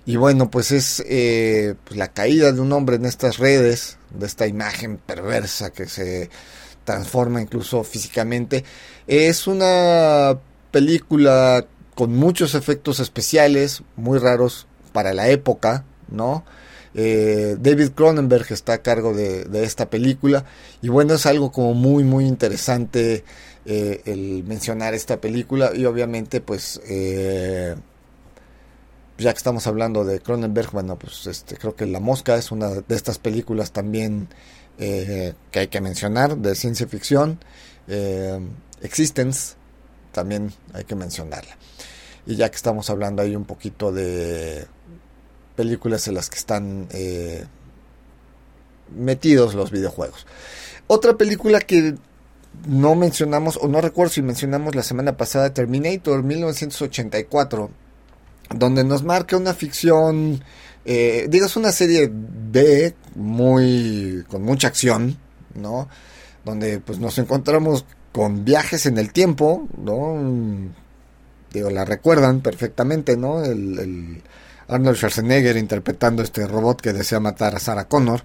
Y 0.07 0.16
bueno, 0.16 0.51
pues 0.51 0.70
es 0.72 1.05
eh, 1.07 1.74
pues 1.85 1.99
la 1.99 2.09
caída 2.09 2.53
de 2.53 2.61
un 2.62 2.72
hombre 2.72 2.97
en 2.97 3.05
estas 3.05 3.37
redes, 3.37 3.99
de 4.09 4.24
esta 4.24 4.47
imagen 4.47 4.97
perversa 4.97 5.74
que 5.74 5.85
se 5.87 6.30
transforma 6.85 7.43
incluso 7.43 7.85
físicamente. 7.85 8.64
Es 9.07 9.47
una 9.47 10.39
película 10.70 11.66
con 11.95 12.16
muchos 12.16 12.55
efectos 12.55 12.99
especiales, 12.99 13.82
muy 13.97 14.18
raros 14.18 14.66
para 14.95 15.12
la 15.12 15.28
época, 15.28 15.85
¿no? 16.09 16.47
Eh, 16.95 17.57
David 17.59 17.91
Cronenberg 17.91 18.47
está 18.51 18.74
a 18.74 18.78
cargo 18.82 19.12
de, 19.12 19.47
esta 19.64 19.91
película 19.91 20.47
y 20.80 20.89
bueno, 20.89 21.14
es 21.14 21.26
algo 21.26 21.53
como 21.53 21.74
muy, 21.74 22.05
muy 22.05 22.24
interesante 22.24 23.24
eh, 23.66 24.02
el 24.04 24.44
mencionar 24.44 24.92
esta 24.94 25.20
película 25.20 25.72
y 25.74 25.84
obviamente 25.84 26.40
pues... 26.40 26.80
Eh, 26.88 27.74
ya 29.16 29.32
que 29.32 29.38
estamos 29.38 29.68
hablando 29.68 30.04
de 30.04 30.18
Cronenberg, 30.18 30.72
bueno, 30.72 30.98
pues 30.98 31.28
este, 31.28 31.56
creo 31.56 31.76
que 31.76 31.86
La 31.86 32.00
Mosca 32.00 32.34
es 32.34 32.50
una 32.50 32.68
de 32.70 32.96
estas 32.96 33.20
películas 33.20 33.70
también 33.70 34.26
eh, 34.76 35.34
que 35.52 35.60
hay 35.60 35.68
que 35.68 35.80
mencionar 35.80 36.36
de 36.36 36.56
ciencia 36.56 36.88
ficción. 36.88 37.38
Existence, 38.82 39.54
también 40.10 40.52
hay 40.72 40.82
que 40.82 40.96
mencionarla. 40.96 41.56
Y 42.26 42.34
ya 42.34 42.50
que 42.50 42.56
estamos 42.56 42.90
hablando 42.90 43.22
ahí 43.22 43.36
un 43.36 43.44
poquito 43.44 43.92
de 43.92 44.66
películas 45.54 46.08
en 46.08 46.14
las 46.14 46.28
que 46.28 46.38
están 46.38 46.88
metidos 48.96 49.54
los 49.54 49.70
videojuegos. 49.70 50.26
Otra 50.88 51.16
película 51.16 51.60
que 51.60 51.94
no 52.66 52.94
mencionamos, 52.94 53.59
o 53.61 53.68
no 53.68 53.80
recuerdo 53.80 54.12
si 54.12 54.22
mencionamos 54.22 54.74
la 54.74 54.82
semana 54.82 55.16
pasada, 55.16 55.52
Terminator 55.52 56.22
1984, 56.22 57.70
donde 58.55 58.84
nos 58.84 59.02
marca 59.02 59.36
una 59.36 59.55
ficción 59.55 60.42
eh, 60.84 61.26
digas 61.30 61.57
una 61.57 61.72
serie 61.72 62.11
B 62.12 62.94
muy 63.14 64.24
con 64.28 64.42
mucha 64.42 64.68
acción, 64.68 65.16
¿no? 65.55 65.88
Donde 66.44 66.78
pues 66.80 66.98
nos 66.98 67.16
encontramos 67.18 67.86
con 68.12 68.44
viajes 68.44 68.84
en 68.86 68.98
el 68.98 69.12
tiempo, 69.12 69.66
¿no? 69.78 70.70
Digo, 71.52 71.70
la 71.70 71.84
recuerdan 71.84 72.40
perfectamente, 72.40 73.16
¿no? 73.16 73.42
El, 73.44 74.22
Arnold 74.66 74.96
Schwarzenegger 74.96 75.57
interpretando 75.59 76.22
este 76.22 76.46
robot 76.46 76.80
que 76.80 76.94
desea 76.94 77.20
matar 77.20 77.55
a 77.55 77.59
Sarah 77.59 77.86
Connor, 77.86 78.24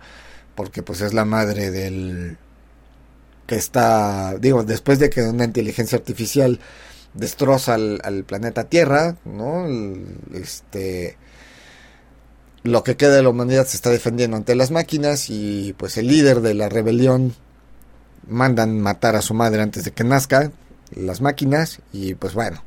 porque 0.56 0.84
pues 0.84 1.02
es 1.02 1.14
la 1.14 1.26
madre 1.26 1.70
del 1.70 2.38
que 3.50 3.56
está, 3.56 4.38
digo, 4.38 4.64
después 4.64 5.00
de 5.00 5.10
que 5.10 5.24
una 5.24 5.44
inteligencia 5.44 5.98
artificial 5.98 6.60
destroza 7.16 7.74
al, 7.74 8.24
planeta 8.28 8.66
Tierra, 8.66 9.18
¿no? 9.26 9.66
este 10.36 11.18
lo 12.62 12.84
que 12.84 12.96
queda 12.96 13.16
de 13.16 13.24
la 13.24 13.30
humanidad 13.30 13.66
se 13.66 13.78
está 13.78 13.90
defendiendo 13.90 14.38
ante 14.38 14.54
las 14.54 14.70
máquinas 14.70 15.32
y 15.32 15.74
pues 15.80 15.98
el 15.98 16.08
líder 16.08 16.42
de 16.42 16.54
la 16.54 16.70
rebelión 16.70 17.34
mandan 18.28 18.80
matar 18.80 19.16
a 19.16 19.24
su 19.24 19.34
madre 19.34 19.64
antes 19.64 19.84
de 19.84 19.92
que 19.92 20.04
nazca 20.04 20.52
las 20.92 21.20
máquinas 21.20 21.80
y 21.92 22.14
pues 22.14 22.36
bueno 22.36 22.64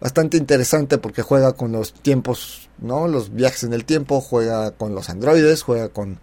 bastante 0.00 0.38
interesante 0.38 0.96
porque 0.96 1.20
juega 1.20 1.52
con 1.52 1.72
los 1.72 1.92
tiempos 1.92 2.70
no 2.78 3.08
los 3.08 3.34
viajes 3.34 3.64
en 3.64 3.74
el 3.74 3.84
tiempo 3.84 4.22
juega 4.22 4.70
con 4.70 4.94
los 4.94 5.10
androides 5.10 5.62
juega 5.62 5.88
con 5.90 6.20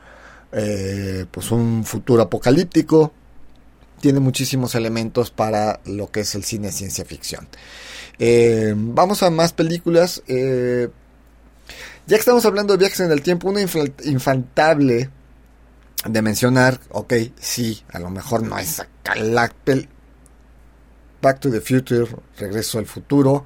eh, 0.54 1.26
pues 1.30 1.52
un 1.52 1.84
futuro 1.84 2.24
apocalíptico 2.24 3.12
tiene 4.02 4.20
muchísimos 4.20 4.76
elementos 4.76 5.32
para 5.32 5.80
lo 5.86 6.12
que 6.12 6.22
es 6.22 6.36
el 6.36 6.44
cine 6.44 6.72
ciencia 6.72 7.06
ficción 7.06 7.48
eh, 8.20 8.74
vamos 8.76 9.24
a 9.24 9.30
más 9.30 9.54
películas 9.54 10.22
eh, 10.28 10.90
ya 12.08 12.18
que 12.18 12.20
estamos 12.20 12.46
hablando 12.46 12.74
de 12.74 12.80
viajes 12.80 13.00
en 13.00 13.12
el 13.12 13.22
tiempo, 13.22 13.50
una 13.50 13.62
infantable 13.62 15.10
de 16.06 16.22
mencionar, 16.22 16.80
ok, 16.90 17.14
sí, 17.40 17.84
a 17.92 18.00
lo 18.00 18.10
mejor 18.10 18.44
no 18.44 18.58
es 18.58 18.82
Back 21.22 21.40
to 21.40 21.52
the 21.52 21.62
Future, 21.62 22.08
Regreso 22.38 22.80
al 22.80 22.88
Futuro, 22.88 23.46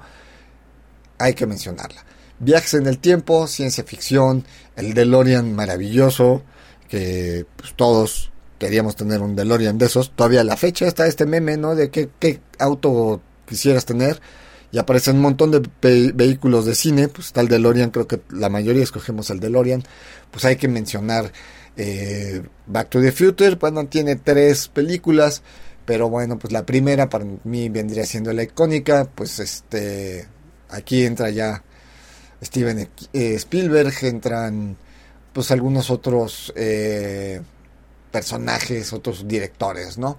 hay 1.18 1.34
que 1.34 1.46
mencionarla. 1.46 2.04
Viajes 2.38 2.74
en 2.74 2.86
el 2.86 2.98
tiempo, 2.98 3.46
ciencia 3.46 3.84
ficción, 3.84 4.44
el 4.74 4.94
DeLorean 4.94 5.54
maravilloso, 5.54 6.42
que 6.88 7.46
pues, 7.56 7.74
todos 7.74 8.32
queríamos 8.58 8.96
tener 8.96 9.20
un 9.20 9.36
DeLorean 9.36 9.78
de 9.78 9.86
esos. 9.86 10.10
Todavía 10.10 10.44
la 10.44 10.56
fecha 10.56 10.86
está 10.86 11.06
este 11.06 11.26
meme, 11.26 11.56
¿no? 11.56 11.74
De 11.74 11.90
qué, 11.90 12.08
qué 12.18 12.40
auto 12.58 13.20
quisieras 13.46 13.86
tener. 13.86 14.20
Y 14.72 14.78
aparecen 14.78 15.16
un 15.16 15.22
montón 15.22 15.50
de 15.52 16.12
vehículos 16.12 16.66
de 16.66 16.74
cine, 16.74 17.08
pues 17.08 17.28
está 17.28 17.40
el 17.40 17.48
DeLorean, 17.48 17.90
creo 17.90 18.08
que 18.08 18.20
la 18.30 18.48
mayoría 18.48 18.82
escogemos 18.82 19.30
el 19.30 19.40
DeLorean, 19.40 19.84
pues 20.30 20.44
hay 20.44 20.56
que 20.56 20.68
mencionar 20.68 21.32
eh, 21.76 22.42
Back 22.66 22.90
to 22.90 23.00
the 23.00 23.12
Future, 23.12 23.54
bueno, 23.54 23.86
tiene 23.86 24.16
tres 24.16 24.68
películas, 24.68 25.42
pero 25.84 26.10
bueno, 26.10 26.38
pues 26.38 26.52
la 26.52 26.66
primera 26.66 27.08
para 27.08 27.24
mí 27.44 27.68
vendría 27.68 28.04
siendo 28.04 28.32
la 28.32 28.42
icónica, 28.42 29.08
pues 29.14 29.38
este, 29.38 30.26
aquí 30.68 31.04
entra 31.04 31.30
ya 31.30 31.62
Steven 32.42 32.88
eh, 33.12 33.34
Spielberg, 33.34 33.94
entran 34.02 34.76
pues 35.32 35.50
algunos 35.50 35.90
otros 35.90 36.52
eh, 36.56 37.40
personajes, 38.16 38.94
otros 38.94 39.28
directores, 39.28 39.98
¿no? 39.98 40.16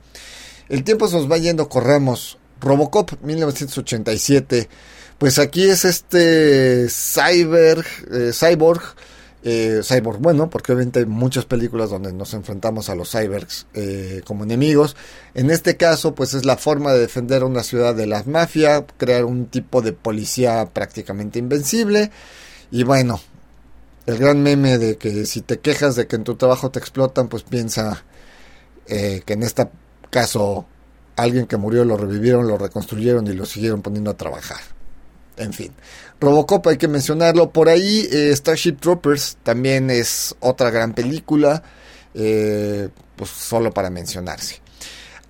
El 0.70 0.84
tiempo 0.84 1.08
se 1.08 1.16
nos 1.16 1.32
va 1.32 1.39
yendo, 1.39 1.68
corremos 1.68 2.38
Robocop 2.62 3.10
1987. 3.24 4.70
Pues 5.18 5.39
aquí 5.39 5.64
es 5.64 5.84
este 5.84 6.89
cyber, 6.89 7.84
eh, 8.12 8.32
cyborg, 8.34 8.84
eh, 9.43 9.82
cyborg 9.84 10.20
bueno, 10.20 10.48
porque 10.48 10.74
obviamente 10.74 11.00
hay 11.00 11.08
muchas 11.08 11.45
películas 11.45 11.89
donde 11.89 12.14
nos 12.14 12.36
enfrentamos 12.36 12.88
a 12.89 12.95
los 12.95 13.10
cyborgs 13.10 13.66
eh, 13.74 14.22
como 14.26 14.43
enemigos. 14.43 14.95
En 15.34 15.50
este 15.50 15.76
caso, 15.76 16.14
pues 16.14 16.36
es 16.36 16.45
la 16.45 16.58
forma 16.58 16.93
de 16.93 17.00
defender 17.00 17.43
una 17.43 17.64
ciudad 17.64 17.95
de 17.95 18.06
la 18.06 18.22
mafia, 18.28 18.86
crear 18.98 19.26
un 19.26 19.48
tipo 19.48 19.82
de 19.82 19.93
policía 19.93 20.70
prácticamente 20.72 21.39
invencible. 21.39 22.12
Y 22.70 22.84
bueno, 22.84 23.20
el 24.08 24.18
gran 24.18 24.41
meme 24.41 24.80
de 24.80 24.97
que 24.97 25.26
si 25.28 25.41
te 25.41 25.60
quejas 25.60 25.95
de 25.95 26.08
que 26.08 26.16
en 26.16 26.24
tu 26.24 26.36
trabajo 26.36 26.72
te 26.72 26.80
explotan, 26.80 27.28
pues 27.28 27.43
piensa 27.43 28.03
que 28.88 29.24
en 29.28 29.43
este 29.43 29.68
caso 30.10 30.66
alguien 31.18 31.45
que 31.45 31.58
murió 31.58 31.84
lo 31.84 31.97
revivieron, 31.97 32.47
lo 32.47 32.58
reconstruyeron 32.58 33.28
y 33.28 33.34
lo 33.34 33.45
siguieron 33.45 33.82
poniendo 33.82 34.12
a 34.12 34.18
trabajar. 34.18 34.62
En 35.38 35.53
fin, 35.53 35.72
Robocop 36.20 36.66
hay 36.68 36.78
que 36.78 36.88
mencionarlo. 36.88 37.51
Por 37.51 37.70
ahí 37.70 38.08
eh, 38.12 38.36
Starship 38.36 38.78
Troopers 38.80 39.38
también 39.43 39.89
es 39.89 40.36
otra 40.39 40.72
gran 40.72 40.93
película, 40.93 41.62
eh, 42.14 42.89
pues 43.16 43.30
solo 43.30 43.72
para 43.72 43.89
mencionarse. 43.89 44.62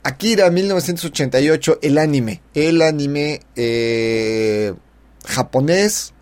Akira 0.04 0.50
1988, 0.50 1.80
el 1.82 1.98
anime, 1.98 2.42
el 2.54 2.82
anime 2.82 3.42
eh, 3.56 4.74
japonés. 5.26 6.14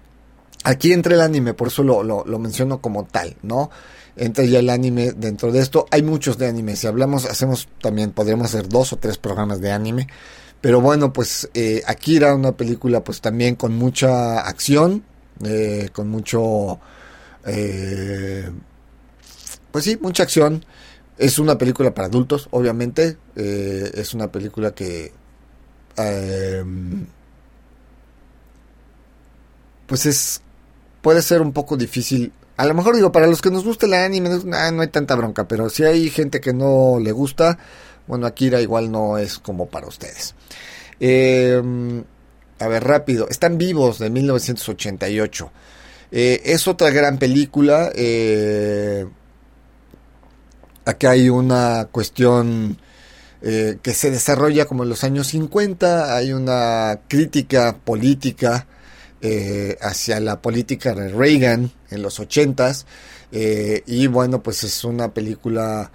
Aquí 0.66 0.92
entra 0.92 1.16
el 1.16 1.22
anime, 1.22 1.54
por 1.54 1.70
eso 1.70 1.84
lo, 1.84 2.04
lo 2.04 2.40
menciono 2.40 2.82
como 2.82 3.06
tal, 3.06 3.38
¿no? 3.42 3.70
entra 4.16 4.46
ya 4.46 4.60
el 4.60 4.70
anime 4.70 5.12
dentro 5.12 5.52
de 5.52 5.60
esto. 5.60 5.88
Hay 5.92 6.02
muchos 6.04 6.38
de 6.38 6.48
anime. 6.48 6.76
Si 6.76 6.88
hablamos, 6.88 7.26
hacemos 7.26 7.68
también, 7.82 8.12
podríamos 8.12 8.48
hacer 8.48 8.68
dos 8.70 8.94
o 8.94 8.98
tres 8.98 9.18
programas 9.18 9.62
de 9.62 9.72
anime. 9.72 10.08
Pero 10.62 10.82
bueno, 10.82 11.14
pues 11.14 11.50
eh, 11.54 11.84
Akira, 11.86 12.34
una 12.34 12.54
película 12.54 13.04
pues 13.04 13.22
también 13.22 13.56
con 13.56 13.76
mucha 13.76 14.40
acción, 14.42 15.04
eh, 15.44 15.90
con 15.94 16.10
mucho... 16.10 16.80
Eh, 17.46 18.50
pues 19.72 19.86
sí, 19.86 19.98
mucha 20.02 20.24
acción. 20.24 20.66
Es 21.18 21.40
una 21.40 21.58
película 21.58 21.94
para 21.94 22.08
adultos, 22.08 22.48
obviamente. 22.52 23.18
Eh, 23.36 23.92
es 23.94 24.14
una 24.14 24.32
película 24.32 24.74
que... 24.74 25.14
pues 29.88 30.06
es... 30.06 30.42
Puede 31.06 31.22
ser 31.22 31.40
un 31.40 31.54
poco 31.54 31.78
difícil 31.78 32.34
a 32.58 32.66
lo 32.66 32.74
mejor 32.74 32.96
digo, 32.96 33.12
para 33.12 33.28
los 33.28 33.42
que 33.42 33.52
nos 33.52 33.64
gusta 33.64 33.86
el 33.86 33.94
anime, 33.94 34.30
no, 34.44 34.82
hay 34.82 34.88
tanta 34.88 35.14
bronca, 35.16 35.48
pero 35.48 35.70
si 35.70 35.84
hay 35.84 36.10
gente 36.10 36.40
que 36.40 36.54
no 36.54 37.00
le 37.00 37.12
gusta, 37.12 37.60
bueno, 38.08 38.26
Akira 38.26 38.60
igual 38.60 38.92
no 38.92 39.18
es 39.18 39.40
como 39.40 39.68
para 39.68 39.88
ustedes. 39.88 40.36
Eh, 41.00 41.62
a 42.60 42.68
ver, 42.68 42.84
rápido. 42.84 43.28
Están 43.30 43.58
vivos 43.58 44.00
de 44.00 44.10
1988. 44.10 45.52
Eh, 46.12 46.42
es 46.46 46.68
otra 46.68 46.90
gran 46.92 47.18
película. 47.18 47.92
Eh, 47.94 49.06
hay 50.86 51.30
una 51.30 51.90
cuestión 51.92 52.78
eh, 53.42 53.78
que 53.82 53.94
se 53.94 54.12
desarrolla 54.12 54.66
como 54.66 54.84
en 54.84 54.90
los 54.90 55.04
años 55.04 55.28
50. 55.28 56.16
Hay 56.16 56.32
una 56.32 57.02
crítica 57.10 57.76
política 57.84 58.66
hacia 59.82 60.20
la 60.20 60.42
política 60.42 60.94
de 60.94 61.10
Reagan 61.10 61.72
en 61.90 62.02
los 62.02 62.20
80s. 62.20 62.86
y 63.86 64.08
bueno, 64.08 64.42
pues 64.44 64.64
es 64.64 64.84
una 64.84 65.14
película 65.14 65.92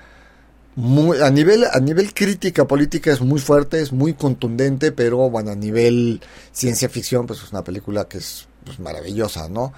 a 1.22 1.30
nivel 1.30 1.64
a 1.64 1.80
nivel 1.80 2.14
crítica 2.14 2.66
política 2.66 3.12
es 3.12 3.20
muy 3.20 3.40
fuerte, 3.40 3.80
es 3.80 3.92
muy 3.92 4.14
contundente, 4.14 4.92
pero 4.92 5.28
bueno, 5.28 5.50
a 5.50 5.56
nivel 5.56 6.20
ciencia 6.52 6.88
ficción 6.88 7.26
pues 7.26 7.42
es 7.42 7.50
una 7.50 7.64
película 7.64 8.06
que 8.08 8.18
es 8.18 8.48
pues, 8.64 8.78
maravillosa, 8.78 9.48
¿no? 9.48 9.72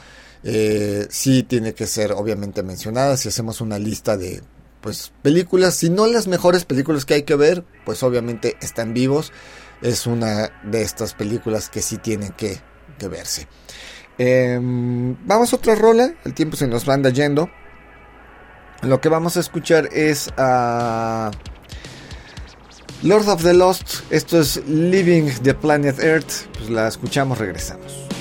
Eh, 0.44 1.06
sí 1.08 1.44
tiene 1.44 1.72
que 1.72 1.86
ser 1.86 2.12
obviamente 2.12 2.62
mencionada, 2.62 3.16
si 3.16 3.28
hacemos 3.28 3.60
una 3.60 3.78
lista 3.78 4.16
de 4.16 4.42
pues 4.80 5.12
películas, 5.22 5.76
si 5.76 5.90
no 5.90 6.06
las 6.06 6.26
mejores 6.26 6.64
películas 6.64 7.04
que 7.04 7.14
hay 7.14 7.22
que 7.22 7.36
ver, 7.36 7.64
pues 7.84 8.02
obviamente 8.02 8.56
están 8.60 8.92
vivos, 8.92 9.32
es 9.80 10.06
una 10.06 10.50
de 10.64 10.82
estas 10.82 11.14
películas 11.14 11.68
que 11.68 11.80
sí 11.80 11.98
tienen 11.98 12.32
que, 12.32 12.60
verse. 13.08 13.46
Em, 14.18 15.16
vamos 15.24 15.52
a 15.52 15.56
otra 15.56 15.74
rola, 15.74 16.14
el 16.24 16.34
tiempo 16.34 16.56
se 16.56 16.66
nos 16.66 16.88
va 16.88 16.96
yendo. 17.10 17.50
Lo 18.82 19.00
que 19.00 19.08
vamos 19.08 19.36
a 19.36 19.40
escuchar 19.40 19.88
es 19.92 20.30
a 20.36 21.30
Lord 23.02 23.28
of 23.28 23.42
the 23.42 23.54
Lost. 23.54 24.00
Esto 24.10 24.40
es 24.40 24.56
Living 24.66 25.30
the 25.42 25.54
Planet 25.54 25.98
Earth. 26.00 26.46
Pues 26.58 26.70
la 26.70 26.88
escuchamos, 26.88 27.38
regresamos. 27.38 28.11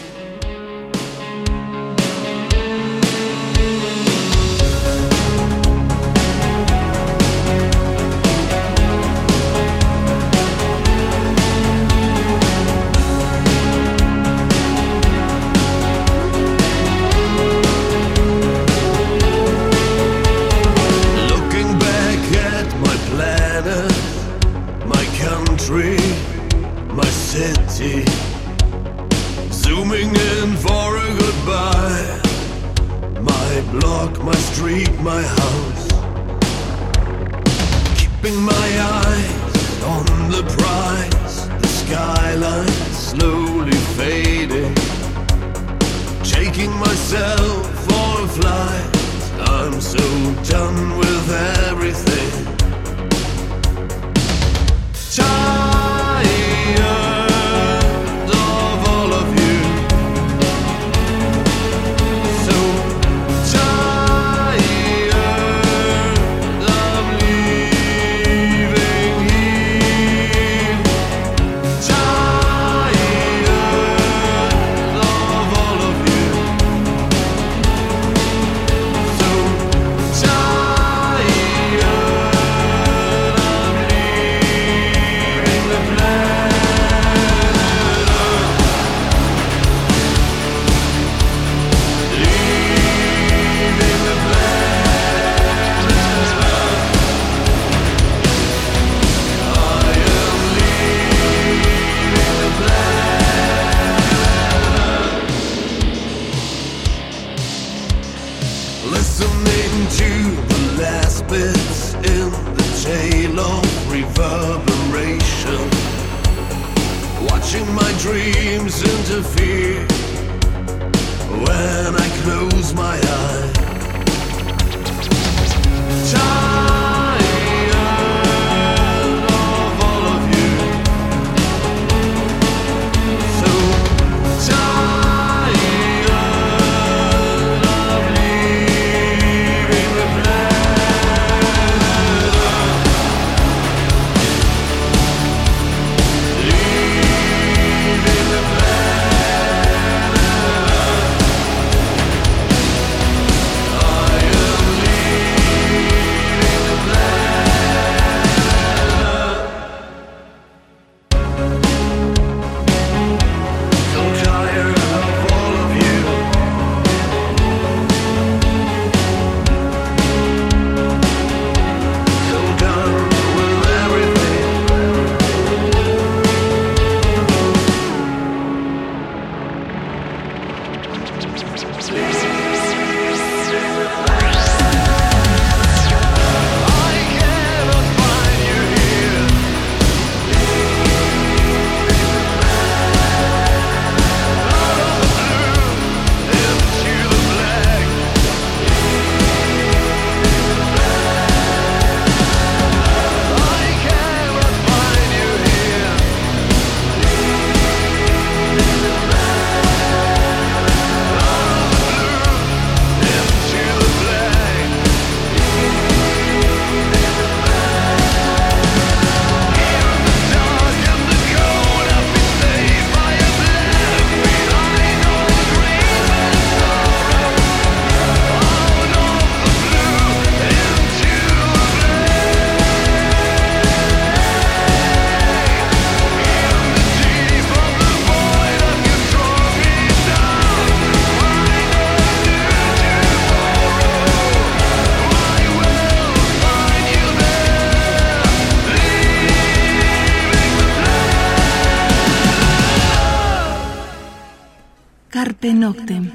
Noctem. 255.61 256.11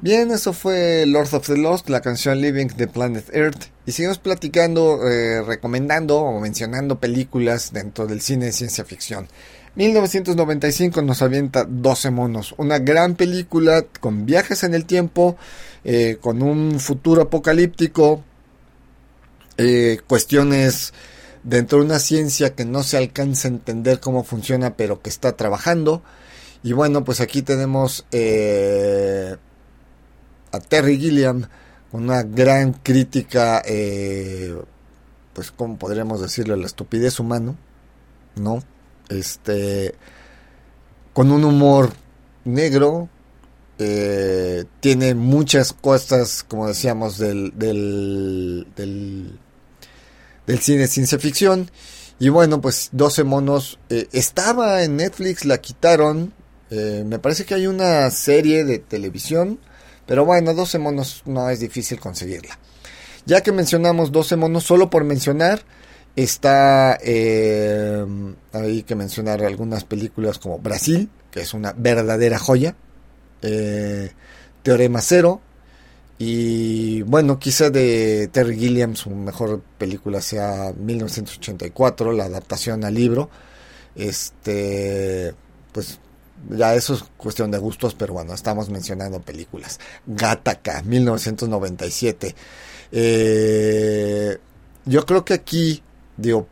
Bien, 0.00 0.30
eso 0.30 0.52
fue 0.52 1.04
Lord 1.04 1.34
of 1.34 1.46
the 1.48 1.58
Lost, 1.58 1.90
la 1.90 2.00
canción 2.00 2.40
Living 2.40 2.68
the 2.68 2.86
Planet 2.86 3.28
Earth. 3.34 3.64
Y 3.84 3.90
seguimos 3.90 4.18
platicando, 4.18 5.00
eh, 5.08 5.42
recomendando 5.42 6.20
o 6.20 6.40
mencionando 6.40 7.00
películas 7.00 7.72
dentro 7.72 8.06
del 8.06 8.20
cine 8.20 8.46
de 8.46 8.52
ciencia 8.52 8.84
ficción. 8.84 9.26
1995 9.74 11.02
nos 11.02 11.20
avienta 11.20 11.64
12 11.64 12.12
monos, 12.12 12.54
una 12.58 12.78
gran 12.78 13.16
película 13.16 13.84
con 13.98 14.24
viajes 14.24 14.62
en 14.62 14.74
el 14.74 14.84
tiempo, 14.84 15.36
eh, 15.82 16.18
con 16.20 16.40
un 16.40 16.78
futuro 16.78 17.22
apocalíptico, 17.22 18.22
eh, 19.58 19.98
cuestiones 20.06 20.94
dentro 21.42 21.78
de 21.78 21.86
una 21.86 21.98
ciencia 21.98 22.54
que 22.54 22.64
no 22.64 22.84
se 22.84 22.98
alcanza 22.98 23.48
a 23.48 23.50
entender 23.50 23.98
cómo 23.98 24.22
funciona, 24.22 24.76
pero 24.76 25.02
que 25.02 25.10
está 25.10 25.36
trabajando. 25.36 26.04
Y 26.62 26.72
bueno, 26.72 27.04
pues 27.04 27.20
aquí 27.20 27.42
tenemos 27.42 28.04
eh, 28.12 29.36
a 30.52 30.60
Terry 30.60 30.98
Gilliam 30.98 31.46
con 31.90 32.04
una 32.04 32.22
gran 32.22 32.72
crítica, 32.72 33.62
eh, 33.64 34.56
pues 35.32 35.50
como 35.50 35.78
podríamos 35.78 36.20
decirlo, 36.20 36.56
la 36.56 36.66
estupidez 36.66 37.18
humano, 37.18 37.56
¿no? 38.36 38.62
Este, 39.08 39.94
con 41.12 41.32
un 41.32 41.44
humor 41.44 41.90
negro, 42.44 43.08
eh, 43.78 44.66
tiene 44.80 45.14
muchas 45.14 45.72
cosas, 45.72 46.44
como 46.46 46.68
decíamos, 46.68 47.16
del, 47.16 47.52
del, 47.56 48.66
del, 48.76 50.58
cine 50.60 50.86
ciencia 50.86 51.18
ficción. 51.18 51.70
Y 52.18 52.28
bueno, 52.28 52.60
pues 52.60 52.90
12 52.92 53.24
monos 53.24 53.78
eh, 53.88 54.06
estaba 54.12 54.82
en 54.82 54.96
Netflix, 54.96 55.46
la 55.46 55.58
quitaron. 55.58 56.34
Me 56.70 57.18
parece 57.18 57.44
que 57.44 57.54
hay 57.54 57.66
una 57.66 58.10
serie 58.10 58.64
de 58.64 58.78
televisión 58.78 59.58
pero 60.10 60.24
bueno, 60.24 60.54
12 60.54 60.80
monos 60.80 61.22
no 61.24 61.48
es 61.50 61.60
difícil 61.60 62.00
conseguirla. 62.00 62.58
Ya 63.26 63.44
que 63.44 63.52
mencionamos 63.52 64.10
12 64.10 64.34
monos, 64.34 64.64
solo 64.64 64.90
por 64.90 65.04
mencionar, 65.04 65.62
está 66.16 66.98
eh, 67.00 68.04
hay 68.52 68.82
que 68.82 68.96
mencionar 68.96 69.44
algunas 69.44 69.84
películas 69.84 70.40
como 70.40 70.58
Brasil, 70.58 71.08
que 71.30 71.42
es 71.42 71.54
una 71.54 71.74
verdadera 71.74 72.40
joya, 72.40 72.74
eh, 73.42 74.10
Teorema 74.64 75.00
Cero, 75.00 75.40
y 76.18 77.02
bueno, 77.02 77.38
quizá 77.38 77.70
de 77.70 78.28
Terry 78.32 78.58
Gilliam 78.58 78.96
su 78.96 79.10
mejor 79.10 79.62
película 79.78 80.20
sea 80.20 80.72
1984, 80.76 82.10
la 82.10 82.24
adaptación 82.24 82.84
al 82.84 82.94
libro. 82.94 83.30
Este, 83.94 85.34
pues 85.70 86.00
ya 86.48 86.74
eso 86.74 86.94
es 86.94 87.04
cuestión 87.16 87.50
de 87.50 87.58
gustos, 87.58 87.94
pero 87.94 88.14
bueno, 88.14 88.34
estamos 88.34 88.70
mencionando 88.70 89.20
películas. 89.20 89.78
Gattaca, 90.06 90.82
1997. 90.82 92.34
Eh, 92.92 94.38
yo 94.86 95.06
creo 95.06 95.24
que 95.24 95.34
aquí, 95.34 95.82
digo, 96.16 96.48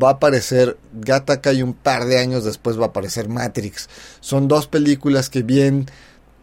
va 0.00 0.08
a 0.08 0.12
aparecer 0.12 0.78
Gattaca 0.92 1.52
y 1.52 1.62
un 1.62 1.74
par 1.74 2.06
de 2.06 2.18
años 2.18 2.44
después 2.44 2.78
va 2.78 2.84
a 2.84 2.88
aparecer 2.88 3.28
Matrix. 3.28 3.88
Son 4.20 4.48
dos 4.48 4.66
películas 4.66 5.30
que 5.30 5.42
bien 5.42 5.86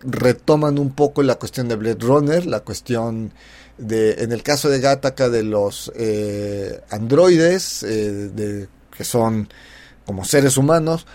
retoman 0.01 0.77
un 0.77 0.91
poco 0.91 1.23
la 1.23 1.35
cuestión 1.35 1.67
de 1.67 1.75
Blade 1.75 1.99
Runner, 2.01 2.45
la 2.45 2.59
cuestión 2.61 3.33
de, 3.77 4.23
en 4.23 4.31
el 4.31 4.43
caso 4.43 4.69
de 4.69 4.79
Gattaca, 4.79 5.29
de 5.29 5.43
los 5.43 5.91
eh, 5.95 6.81
androides, 6.89 7.83
eh, 7.83 8.67
que 8.95 9.03
son 9.03 9.49
como 10.05 10.23
seres 10.23 10.57
humanos, 10.57 11.05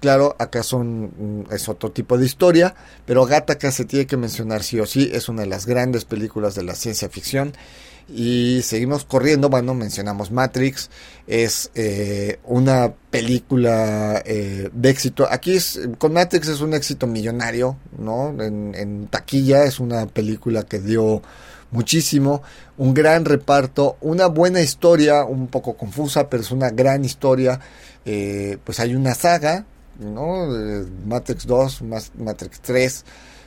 Claro, 0.00 0.34
acá 0.38 0.62
son, 0.62 1.42
mm, 1.44 1.52
es 1.52 1.68
otro 1.68 1.92
tipo 1.92 2.16
de 2.16 2.24
historia, 2.24 2.74
pero 3.04 3.26
Gattaca 3.26 3.70
se 3.70 3.84
tiene 3.84 4.06
que 4.06 4.16
mencionar 4.16 4.62
sí 4.62 4.80
o 4.80 4.86
sí, 4.86 5.10
es 5.12 5.28
una 5.28 5.42
de 5.42 5.48
las 5.48 5.66
grandes 5.66 6.04
películas 6.04 6.54
de 6.54 6.64
la 6.64 6.74
ciencia 6.74 7.08
ficción. 7.08 7.52
Y 8.12 8.62
seguimos 8.62 9.04
corriendo, 9.04 9.50
bueno, 9.50 9.72
mencionamos 9.74 10.32
Matrix, 10.32 10.90
es 11.28 11.70
eh, 11.76 12.40
una 12.44 12.92
película 13.10 14.20
eh, 14.24 14.68
de 14.72 14.90
éxito. 14.90 15.28
Aquí 15.30 15.54
es, 15.54 15.78
con 15.98 16.14
Matrix 16.14 16.48
es 16.48 16.60
un 16.60 16.74
éxito 16.74 17.06
millonario, 17.06 17.76
¿no? 17.98 18.30
En, 18.42 18.74
en 18.74 19.06
taquilla 19.06 19.64
es 19.64 19.78
una 19.78 20.06
película 20.06 20.64
que 20.64 20.80
dio 20.80 21.22
muchísimo, 21.70 22.42
un 22.78 22.94
gran 22.94 23.24
reparto, 23.24 23.96
una 24.00 24.26
buena 24.26 24.60
historia, 24.60 25.24
un 25.24 25.46
poco 25.46 25.76
confusa, 25.76 26.28
pero 26.28 26.42
es 26.42 26.50
una 26.50 26.70
gran 26.70 27.04
historia. 27.04 27.60
Eh, 28.04 28.58
pues 28.64 28.80
hay 28.80 28.94
una 28.94 29.14
saga 29.14 29.66
¿no? 29.98 30.46
Matrix 31.06 31.46
2, 31.46 31.82
Matrix 32.18 32.60
3, 32.60 33.04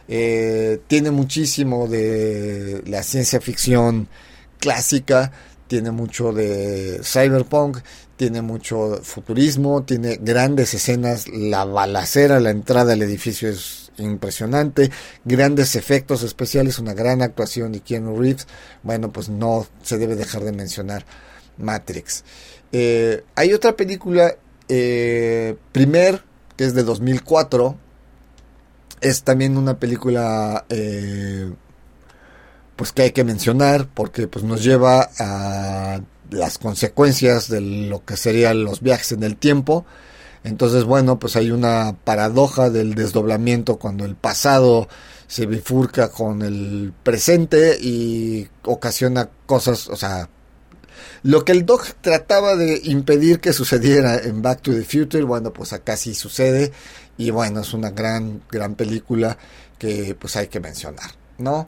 eh, 0.07 0.79
tiene 0.87 1.11
muchísimo 1.11 1.87
de 1.87 2.83
la 2.85 3.03
ciencia 3.03 3.39
ficción 3.39 4.07
clásica, 4.59 5.31
tiene 5.67 5.91
mucho 5.91 6.33
de 6.33 7.01
cyberpunk, 7.03 7.79
tiene 8.15 8.41
mucho 8.41 8.99
futurismo, 9.01 9.83
tiene 9.83 10.17
grandes 10.21 10.73
escenas, 10.73 11.27
la 11.27 11.65
balacera, 11.65 12.39
la 12.39 12.51
entrada 12.51 12.93
al 12.93 13.01
edificio 13.01 13.49
es 13.49 13.91
impresionante, 13.97 14.91
grandes 15.25 15.75
efectos 15.75 16.23
especiales, 16.23 16.79
una 16.79 16.93
gran 16.93 17.21
actuación 17.21 17.71
de 17.71 17.79
Keanu 17.79 18.19
Reeves, 18.19 18.47
bueno, 18.83 19.11
pues 19.11 19.29
no 19.29 19.65
se 19.81 19.97
debe 19.97 20.15
dejar 20.15 20.43
de 20.43 20.51
mencionar 20.51 21.05
Matrix. 21.57 22.23
Eh, 22.71 23.23
hay 23.35 23.53
otra 23.53 23.75
película, 23.75 24.35
eh, 24.67 25.55
primer 25.71 26.23
que 26.57 26.65
es 26.65 26.73
de 26.73 26.83
2004. 26.83 27.77
Es 29.01 29.23
también 29.23 29.57
una 29.57 29.79
película 29.79 30.65
eh, 30.69 31.51
pues 32.75 32.91
que 32.91 33.03
hay 33.03 33.11
que 33.11 33.23
mencionar 33.23 33.87
porque 33.93 34.27
pues 34.27 34.45
nos 34.45 34.63
lleva 34.63 35.09
a 35.19 35.99
las 36.29 36.57
consecuencias 36.57 37.47
de 37.49 37.61
lo 37.61 38.03
que 38.05 38.17
serían 38.17 38.63
los 38.63 38.81
viajes 38.81 39.11
en 39.11 39.23
el 39.23 39.37
tiempo. 39.37 39.85
Entonces, 40.43 40.83
bueno, 40.83 41.19
pues 41.19 41.35
hay 41.35 41.51
una 41.51 41.95
paradoja 42.03 42.69
del 42.69 42.95
desdoblamiento 42.95 43.77
cuando 43.77 44.03
el 44.05 44.15
pasado 44.15 44.89
se 45.27 45.45
bifurca 45.45 46.09
con 46.09 46.41
el 46.41 46.93
presente 47.03 47.77
y 47.79 48.47
ocasiona 48.63 49.29
cosas, 49.45 49.87
o 49.87 49.95
sea, 49.95 50.29
lo 51.23 51.45
que 51.45 51.51
el 51.51 51.65
Doc 51.65 51.85
trataba 52.01 52.55
de 52.55 52.81
impedir 52.83 53.39
que 53.39 53.53
sucediera 53.53 54.17
en 54.17 54.41
Back 54.41 54.61
to 54.61 54.71
the 54.71 54.83
Future, 54.83 55.23
bueno, 55.23 55.53
pues 55.53 55.73
acá 55.73 55.97
sí 55.97 56.13
sucede. 56.15 56.71
Y 57.17 57.29
bueno, 57.29 57.61
es 57.61 57.73
una 57.73 57.91
gran, 57.91 58.41
gran 58.51 58.75
película 58.75 59.37
que 59.77 60.15
pues 60.19 60.35
hay 60.35 60.47
que 60.47 60.59
mencionar, 60.59 61.11
¿no? 61.37 61.67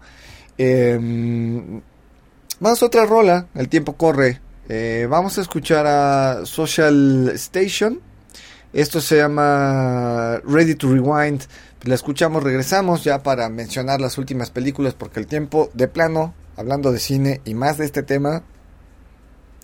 Vamos 2.57 2.81
a 2.81 2.85
otra 2.85 3.05
rola, 3.05 3.47
el 3.53 3.67
tiempo 3.67 3.97
corre. 3.97 4.39
Eh, 4.69 5.07
vamos 5.09 5.37
a 5.37 5.41
escuchar 5.41 5.85
a 5.85 6.45
Social 6.45 7.29
Station. 7.35 7.99
Esto 8.71 9.01
se 9.01 9.17
llama 9.17 10.41
Ready 10.45 10.75
to 10.75 10.91
Rewind. 10.93 11.41
La 11.83 11.95
escuchamos, 11.95 12.43
regresamos 12.43 13.03
ya 13.03 13.21
para 13.23 13.49
mencionar 13.49 13.99
las 13.99 14.17
últimas 14.17 14.51
películas 14.51 14.93
porque 14.93 15.19
el 15.19 15.27
tiempo 15.27 15.69
de 15.73 15.89
plano, 15.89 16.33
hablando 16.55 16.93
de 16.93 16.99
cine 16.99 17.41
y 17.43 17.53
más 17.53 17.77
de 17.77 17.85
este 17.85 18.03
tema, 18.03 18.43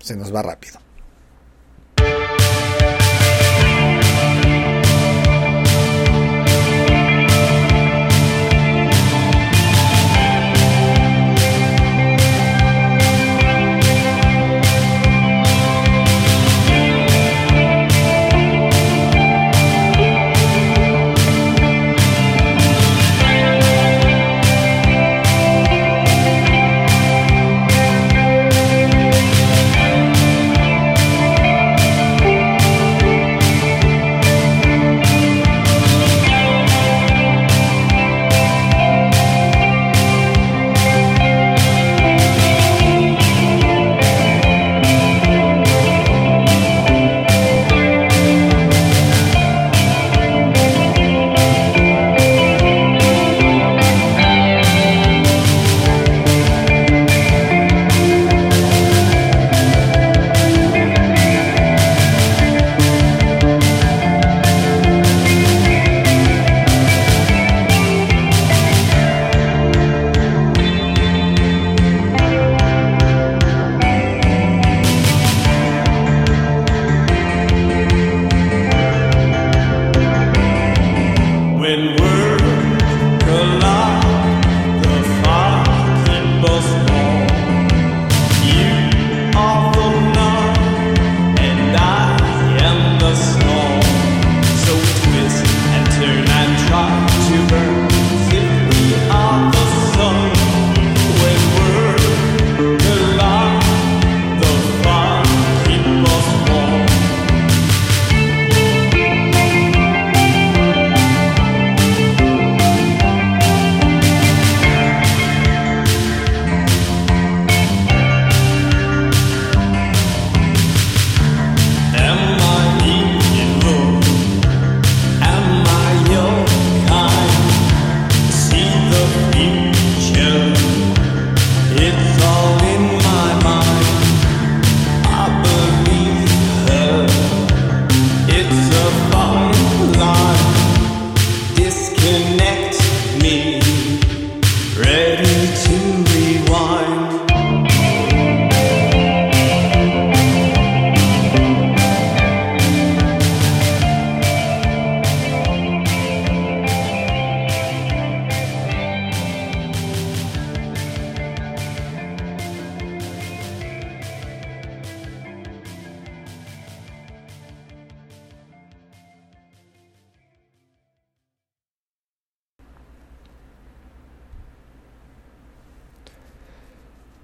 se 0.01 0.15
nos 0.17 0.33
va 0.33 0.41
rápido. 0.41 0.80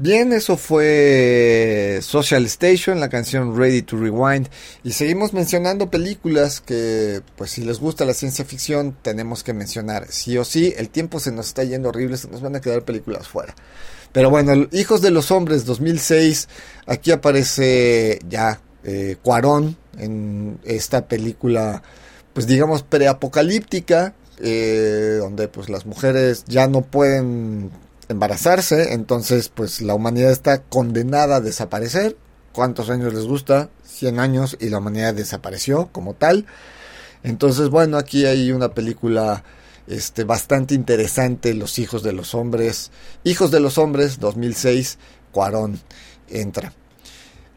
Bien, 0.08 0.32
eso 0.32 0.56
fue 0.56 2.00
Social 2.02 2.46
Station, 2.46 3.02
la 3.02 3.10
canción 3.10 3.58
Ready 3.58 3.82
to 3.82 3.98
Rewind. 3.98 4.48
Y 4.82 4.94
seguimos 4.94 5.34
mencionando 5.34 5.92
películas 5.92 6.62
que, 6.62 7.22
pues 7.36 7.52
si 7.52 7.66
les 7.66 7.82
gusta 7.82 8.06
la 8.06 8.14
ciencia 8.14 8.46
ficción, 8.46 8.96
tenemos 9.02 9.44
que 9.44 9.52
mencionar. 9.52 10.08
Sí 10.08 10.38
o 10.38 10.46
sí, 10.46 10.74
el 10.78 10.88
tiempo 10.88 11.20
se 11.20 11.34
nos 11.34 11.48
está 11.48 11.66
yendo 11.66 11.90
horrible, 11.90 12.16
se 12.16 12.30
nos 12.30 12.40
van 12.40 12.56
a 12.56 12.62
quedar 12.62 12.84
películas 12.84 13.28
fuera. 13.28 13.54
Pero 14.14 14.30
bueno, 14.30 14.70
Hijos 14.72 15.02
de 15.02 15.12
los 15.12 15.30
Hombres 15.30 15.66
2006, 15.66 16.48
aquí 16.86 17.12
aparece 17.12 18.20
ya 18.30 18.62
eh, 18.86 19.18
Cuarón 19.22 19.76
en 19.98 20.58
esta 20.64 21.06
película, 21.10 21.84
pues 22.32 22.48
digamos 22.48 22.82
preapocalíptica, 22.82 24.14
eh, 24.40 25.18
donde 25.20 25.50
pues 25.50 25.68
las 25.68 25.86
mujeres 25.86 26.46
ya 26.48 26.68
no 26.68 26.82
pueden 26.84 27.72
embarazarse, 28.10 28.94
entonces 28.94 29.50
pues 29.50 29.82
la 29.82 29.94
humanidad 29.94 30.32
está 30.32 30.62
condenada 30.62 31.38
a 31.38 31.42
desaparecer. 31.42 32.18
¿Cuántos 32.54 32.90
años 32.90 33.14
les 33.14 33.26
gusta? 33.26 33.70
100 33.86 34.20
años 34.20 34.58
y 34.60 34.70
la 34.70 34.80
humanidad 34.80 35.14
desapareció 35.14 35.90
como 35.92 36.14
tal. 36.14 36.46
Entonces, 37.24 37.70
bueno, 37.70 37.98
aquí 37.98 38.26
hay 38.26 38.52
una 38.52 38.70
película 38.70 39.44
este 39.88 40.24
bastante 40.24 40.76
interesante, 40.76 41.54
Los 41.54 41.80
hijos 41.80 42.04
de 42.04 42.14
los 42.14 42.36
hombres. 42.36 42.92
Hijos 43.24 43.52
de 43.52 43.60
los 43.60 43.78
hombres 43.78 44.20
2006, 44.20 44.98
Cuarón 45.32 45.80
entra. 46.30 46.74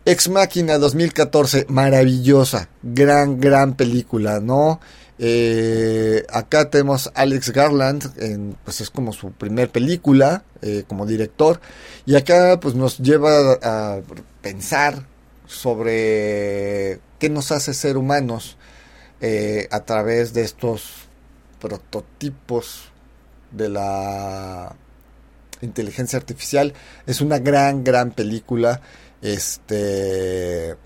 Ex 0.05 0.29
Máquina 0.29 0.79
2014, 0.79 1.67
maravillosa, 1.69 2.69
gran 2.83 3.39
gran 3.39 3.75
película, 3.75 4.41
¿no? 4.41 4.81
Eh, 5.23 6.25
acá 6.31 6.71
tenemos 6.71 7.13
Alex 7.15 7.51
Garland, 7.51 8.57
pues 8.65 8.81
es 8.81 8.89
como 8.89 9.13
su 9.13 9.33
primer 9.33 9.69
película 9.69 10.45
eh, 10.63 10.85
como 10.89 11.05
director, 11.05 11.61
y 12.07 12.17
acá 12.17 12.59
pues 12.59 12.75
nos 12.75 12.97
lleva 12.97 13.59
a 13.63 14.01
pensar 14.41 15.07
sobre 15.47 17.01
qué 17.19 17.29
nos 17.29 17.53
hace 17.53 17.75
ser 17.75 17.99
humanos 17.99 18.57
eh, 19.21 19.69
a 19.71 19.81
través 19.81 20.33
de 20.33 20.41
estos 20.41 21.09
prototipos 21.61 22.91
de 23.51 23.69
la 23.69 24.75
inteligencia 25.61 26.19
artificial. 26.19 26.73
Es 27.07 27.21
una 27.21 27.39
gran, 27.39 27.85
gran 27.85 28.13
película. 28.13 28.81
Este, 29.21 30.77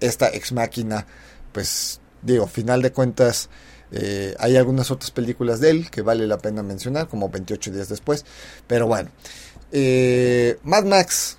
esta 0.00 0.28
ex 0.30 0.52
máquina, 0.52 1.06
pues 1.52 2.00
digo, 2.22 2.46
final 2.46 2.82
de 2.82 2.92
cuentas, 2.92 3.48
eh, 3.90 4.34
hay 4.38 4.56
algunas 4.56 4.90
otras 4.90 5.10
películas 5.10 5.60
de 5.60 5.70
él 5.70 5.90
que 5.90 6.02
vale 6.02 6.26
la 6.26 6.38
pena 6.38 6.62
mencionar, 6.62 7.08
como 7.08 7.28
28 7.28 7.70
días 7.72 7.88
después. 7.88 8.24
Pero 8.66 8.86
bueno, 8.86 9.10
eh, 9.72 10.58
Mad 10.62 10.84
Max, 10.84 11.38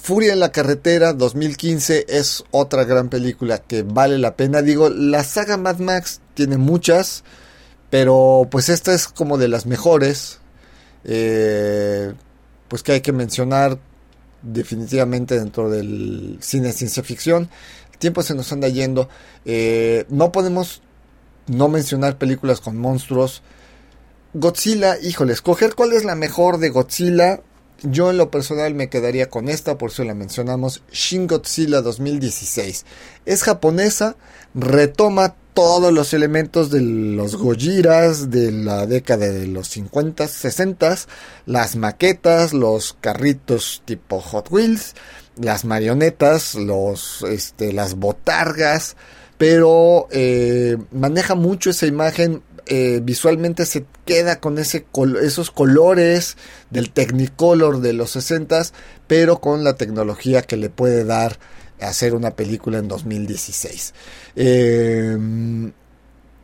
Furia 0.00 0.32
en 0.32 0.40
la 0.40 0.52
carretera 0.52 1.12
2015 1.12 2.06
es 2.08 2.44
otra 2.50 2.84
gran 2.84 3.08
película 3.08 3.58
que 3.58 3.82
vale 3.82 4.18
la 4.18 4.36
pena. 4.36 4.62
Digo, 4.62 4.88
la 4.88 5.24
saga 5.24 5.56
Mad 5.56 5.78
Max 5.78 6.20
tiene 6.34 6.56
muchas, 6.56 7.24
pero 7.90 8.48
pues 8.50 8.68
esta 8.68 8.94
es 8.94 9.08
como 9.08 9.38
de 9.38 9.48
las 9.48 9.66
mejores. 9.66 10.38
Eh, 11.04 12.12
pues 12.68 12.82
que 12.82 12.92
hay 12.92 13.00
que 13.00 13.12
mencionar 13.12 13.78
definitivamente 14.42 15.38
dentro 15.38 15.68
del 15.70 16.38
cine 16.40 16.72
ciencia 16.72 17.02
ficción 17.02 17.48
tiempo 17.98 18.22
se 18.22 18.34
nos 18.34 18.52
anda 18.52 18.68
yendo. 18.68 19.08
Eh, 19.44 20.04
no 20.08 20.32
podemos 20.32 20.82
no 21.46 21.68
mencionar 21.68 22.18
películas 22.18 22.60
con 22.60 22.76
monstruos. 22.76 23.42
Godzilla, 24.34 24.98
híjole, 25.00 25.32
escoger 25.32 25.74
cuál 25.74 25.92
es 25.92 26.04
la 26.04 26.14
mejor 26.14 26.58
de 26.58 26.70
Godzilla. 26.70 27.40
Yo 27.82 28.10
en 28.10 28.18
lo 28.18 28.30
personal 28.30 28.74
me 28.74 28.88
quedaría 28.88 29.30
con 29.30 29.48
esta, 29.48 29.78
por 29.78 29.90
eso 29.90 30.02
la 30.02 30.14
mencionamos, 30.14 30.82
Shin 30.92 31.28
Godzilla 31.28 31.80
2016. 31.80 32.84
Es 33.24 33.42
japonesa, 33.44 34.16
retoma 34.54 35.36
todos 35.58 35.92
los 35.92 36.14
elementos 36.14 36.70
de 36.70 36.80
los 36.80 37.36
Gojiras 37.36 38.30
de 38.30 38.52
la 38.52 38.86
década 38.86 39.26
de 39.26 39.48
los 39.48 39.68
50, 39.68 40.28
60, 40.28 40.96
las 41.46 41.74
maquetas, 41.74 42.52
los 42.52 42.96
carritos 43.00 43.82
tipo 43.84 44.20
Hot 44.20 44.50
Wheels, 44.50 44.94
las 45.40 45.64
marionetas, 45.64 46.54
los, 46.54 47.24
este, 47.28 47.72
las 47.72 47.94
botargas, 47.94 48.96
pero 49.36 50.08
eh, 50.10 50.76
maneja 50.92 51.34
mucho 51.34 51.70
esa 51.70 51.86
imagen. 51.86 52.42
Eh, 52.66 53.00
visualmente 53.02 53.64
se 53.64 53.86
queda 54.04 54.40
con 54.40 54.58
ese 54.58 54.84
esos 55.22 55.50
colores 55.50 56.36
del 56.68 56.90
Technicolor 56.90 57.80
de 57.80 57.94
los 57.94 58.10
60 58.10 58.60
pero 59.06 59.40
con 59.40 59.64
la 59.64 59.76
tecnología 59.76 60.42
que 60.42 60.58
le 60.58 60.68
puede 60.68 61.06
dar 61.06 61.38
hacer 61.80 62.14
una 62.14 62.32
película 62.32 62.78
en 62.78 62.88
2016. 62.88 63.94
Em, 64.36 65.72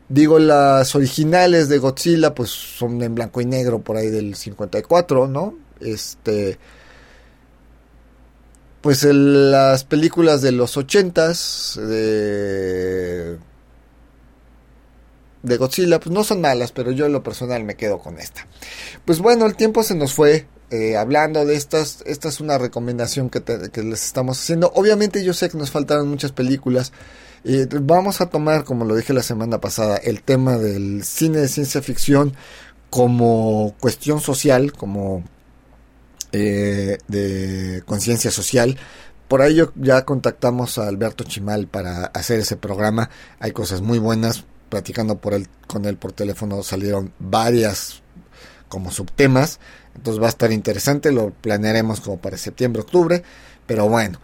digo, 0.08 0.38
las 0.38 0.94
originales 0.94 1.68
de 1.68 1.78
Godzilla, 1.78 2.34
pues 2.34 2.50
son 2.50 3.02
en 3.02 3.14
blanco 3.14 3.40
y 3.40 3.46
negro 3.46 3.80
por 3.80 3.96
ahí 3.96 4.08
del 4.08 4.34
54, 4.34 5.26
¿no? 5.26 5.54
Este 5.80 6.58
pues 8.84 9.02
las 9.02 9.82
películas 9.84 10.42
de 10.42 10.52
los 10.52 10.76
ochentas 10.76 11.80
de, 11.80 13.38
de 15.42 15.56
Godzilla, 15.56 15.98
pues 15.98 16.12
no 16.12 16.22
son 16.22 16.42
malas, 16.42 16.70
pero 16.70 16.90
yo 16.90 17.06
en 17.06 17.14
lo 17.14 17.22
personal 17.22 17.64
me 17.64 17.76
quedo 17.76 17.98
con 17.98 18.18
esta. 18.18 18.46
Pues 19.06 19.20
bueno, 19.20 19.46
el 19.46 19.56
tiempo 19.56 19.82
se 19.82 19.94
nos 19.94 20.12
fue. 20.12 20.46
Eh, 20.70 20.98
hablando 20.98 21.46
de 21.46 21.54
estas, 21.54 22.02
esta 22.04 22.28
es 22.28 22.40
una 22.40 22.58
recomendación 22.58 23.30
que, 23.30 23.42
les 23.82 24.04
estamos 24.04 24.38
haciendo. 24.38 24.70
Obviamente 24.74 25.24
yo 25.24 25.32
sé 25.32 25.48
que 25.48 25.56
nos 25.56 25.70
faltaron 25.70 26.06
muchas 26.06 26.32
películas. 26.32 26.92
Vamos 27.80 28.20
a 28.20 28.26
tomar, 28.28 28.64
como 28.64 28.84
lo 28.84 28.96
dije 28.96 29.14
la 29.14 29.22
semana 29.22 29.62
pasada, 29.62 29.96
el 29.96 30.22
tema 30.22 30.58
del 30.58 31.04
cine 31.04 31.38
de 31.38 31.48
ciencia 31.48 31.80
ficción 31.80 32.34
como 32.90 33.74
cuestión 33.80 34.20
social, 34.20 34.74
como 34.74 35.24
eh, 36.34 36.98
de 37.06 37.82
conciencia 37.86 38.30
social. 38.32 38.76
Por 39.28 39.40
ello 39.42 39.72
ya 39.76 40.04
contactamos 40.04 40.78
a 40.78 40.88
Alberto 40.88 41.22
Chimal 41.22 41.68
para 41.68 42.06
hacer 42.06 42.40
ese 42.40 42.56
programa. 42.56 43.08
Hay 43.38 43.52
cosas 43.52 43.80
muy 43.80 43.98
buenas. 43.98 44.44
Platicando 44.68 45.18
por 45.18 45.34
él, 45.34 45.46
con 45.68 45.84
él 45.84 45.96
por 45.96 46.10
teléfono 46.12 46.62
salieron 46.64 47.12
varias 47.20 48.02
como 48.68 48.90
subtemas. 48.90 49.60
Entonces 49.94 50.20
va 50.20 50.26
a 50.26 50.30
estar 50.30 50.50
interesante. 50.50 51.12
Lo 51.12 51.30
planearemos 51.30 52.00
como 52.00 52.18
para 52.18 52.36
septiembre, 52.36 52.82
octubre. 52.82 53.22
Pero 53.66 53.88
bueno, 53.88 54.18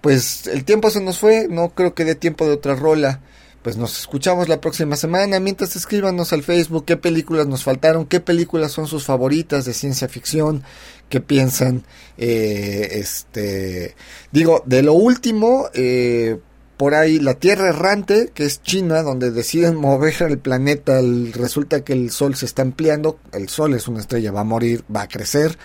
pues 0.00 0.46
el 0.46 0.64
tiempo 0.64 0.90
se 0.90 1.00
nos 1.00 1.18
fue. 1.18 1.48
No 1.50 1.70
creo 1.70 1.92
que 1.94 2.04
dé 2.04 2.14
tiempo 2.14 2.46
de 2.46 2.52
otra 2.52 2.76
rola 2.76 3.20
pues 3.62 3.76
nos 3.76 3.98
escuchamos 3.98 4.48
la 4.48 4.60
próxima 4.60 4.96
semana. 4.96 5.40
Mientras 5.40 5.76
escríbanos 5.76 6.32
al 6.32 6.42
Facebook 6.42 6.84
qué 6.86 6.96
películas 6.96 7.46
nos 7.46 7.64
faltaron, 7.64 8.06
qué 8.06 8.20
películas 8.20 8.72
son 8.72 8.86
sus 8.86 9.04
favoritas 9.04 9.64
de 9.64 9.74
ciencia 9.74 10.08
ficción, 10.08 10.62
qué 11.08 11.20
piensan. 11.20 11.84
Eh, 12.16 12.88
este, 12.92 13.94
digo, 14.32 14.62
de 14.66 14.82
lo 14.82 14.94
último, 14.94 15.68
eh, 15.74 16.38
por 16.76 16.94
ahí 16.94 17.18
la 17.18 17.34
Tierra 17.34 17.68
Errante, 17.68 18.30
que 18.34 18.44
es 18.44 18.62
China, 18.62 19.02
donde 19.02 19.30
deciden 19.30 19.76
mover 19.80 20.14
el 20.22 20.38
planeta, 20.38 21.00
resulta 21.32 21.82
que 21.82 21.92
el 21.92 22.10
Sol 22.10 22.34
se 22.34 22.46
está 22.46 22.62
ampliando, 22.62 23.18
el 23.32 23.48
Sol 23.48 23.74
es 23.74 23.88
una 23.88 24.00
estrella, 24.00 24.32
va 24.32 24.40
a 24.40 24.44
morir, 24.44 24.84
va 24.94 25.02
a 25.02 25.08
crecer, 25.08 25.58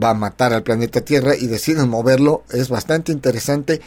va 0.00 0.10
a 0.10 0.14
matar 0.14 0.52
al 0.52 0.62
planeta 0.62 1.00
Tierra 1.00 1.34
y 1.36 1.46
deciden 1.46 1.88
moverlo, 1.88 2.44
es 2.50 2.68
bastante 2.68 3.12
interesante, 3.12 3.80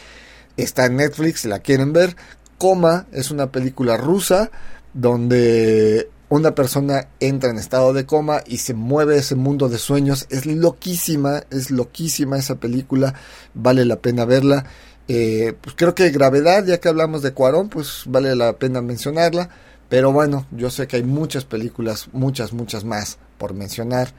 está 0.56 0.86
en 0.86 0.96
Netflix, 0.96 1.44
la 1.44 1.60
quieren 1.60 1.92
ver, 1.92 2.16
Coma 2.58 3.06
es 3.12 3.30
una 3.30 3.50
película 3.50 3.96
rusa 3.96 4.50
donde 4.92 6.08
una 6.34 6.54
persona 6.56 7.06
entra 7.20 7.50
en 7.50 7.58
estado 7.58 7.92
de 7.92 8.06
coma 8.06 8.42
y 8.44 8.58
se 8.58 8.74
mueve 8.74 9.18
ese 9.18 9.36
mundo 9.36 9.68
de 9.68 9.78
sueños. 9.78 10.26
Es 10.30 10.46
loquísima, 10.46 11.44
es 11.50 11.70
loquísima 11.70 12.38
esa 12.38 12.56
película, 12.56 13.14
vale 13.54 13.84
la 13.84 14.00
pena 14.00 14.24
verla. 14.24 14.66
Eh, 15.06 15.54
pues 15.60 15.76
creo 15.78 15.94
que 15.94 16.10
Gravedad, 16.10 16.64
ya 16.64 16.78
que 16.78 16.88
hablamos 16.88 17.22
de 17.22 17.32
Cuarón, 17.32 17.68
pues 17.68 18.02
vale 18.06 18.34
la 18.34 18.54
pena 18.54 18.82
mencionarla. 18.82 19.48
Pero 19.88 20.10
bueno, 20.10 20.46
yo 20.50 20.70
sé 20.70 20.88
que 20.88 20.96
hay 20.96 21.04
muchas 21.04 21.44
películas, 21.44 22.08
muchas, 22.12 22.52
muchas 22.52 22.82
más 22.82 23.18
por 23.38 23.54
mencionar. 23.54 24.12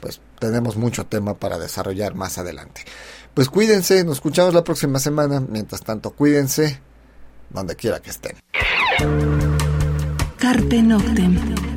Pues 0.00 0.20
tenemos 0.38 0.76
mucho 0.76 1.06
tema 1.06 1.32
para 1.32 1.58
desarrollar 1.58 2.14
más 2.14 2.36
adelante. 2.36 2.82
Pues 3.32 3.48
cuídense, 3.48 4.04
nos 4.04 4.16
escuchamos 4.16 4.52
la 4.52 4.64
próxima 4.64 4.98
semana. 4.98 5.40
Mientras 5.40 5.82
tanto, 5.82 6.10
cuídense 6.10 6.78
donde 7.48 7.74
quiera 7.74 8.00
que 8.00 8.10
estén. 8.10 8.36
Carpe 10.44 10.82
Noctem. 10.82 11.73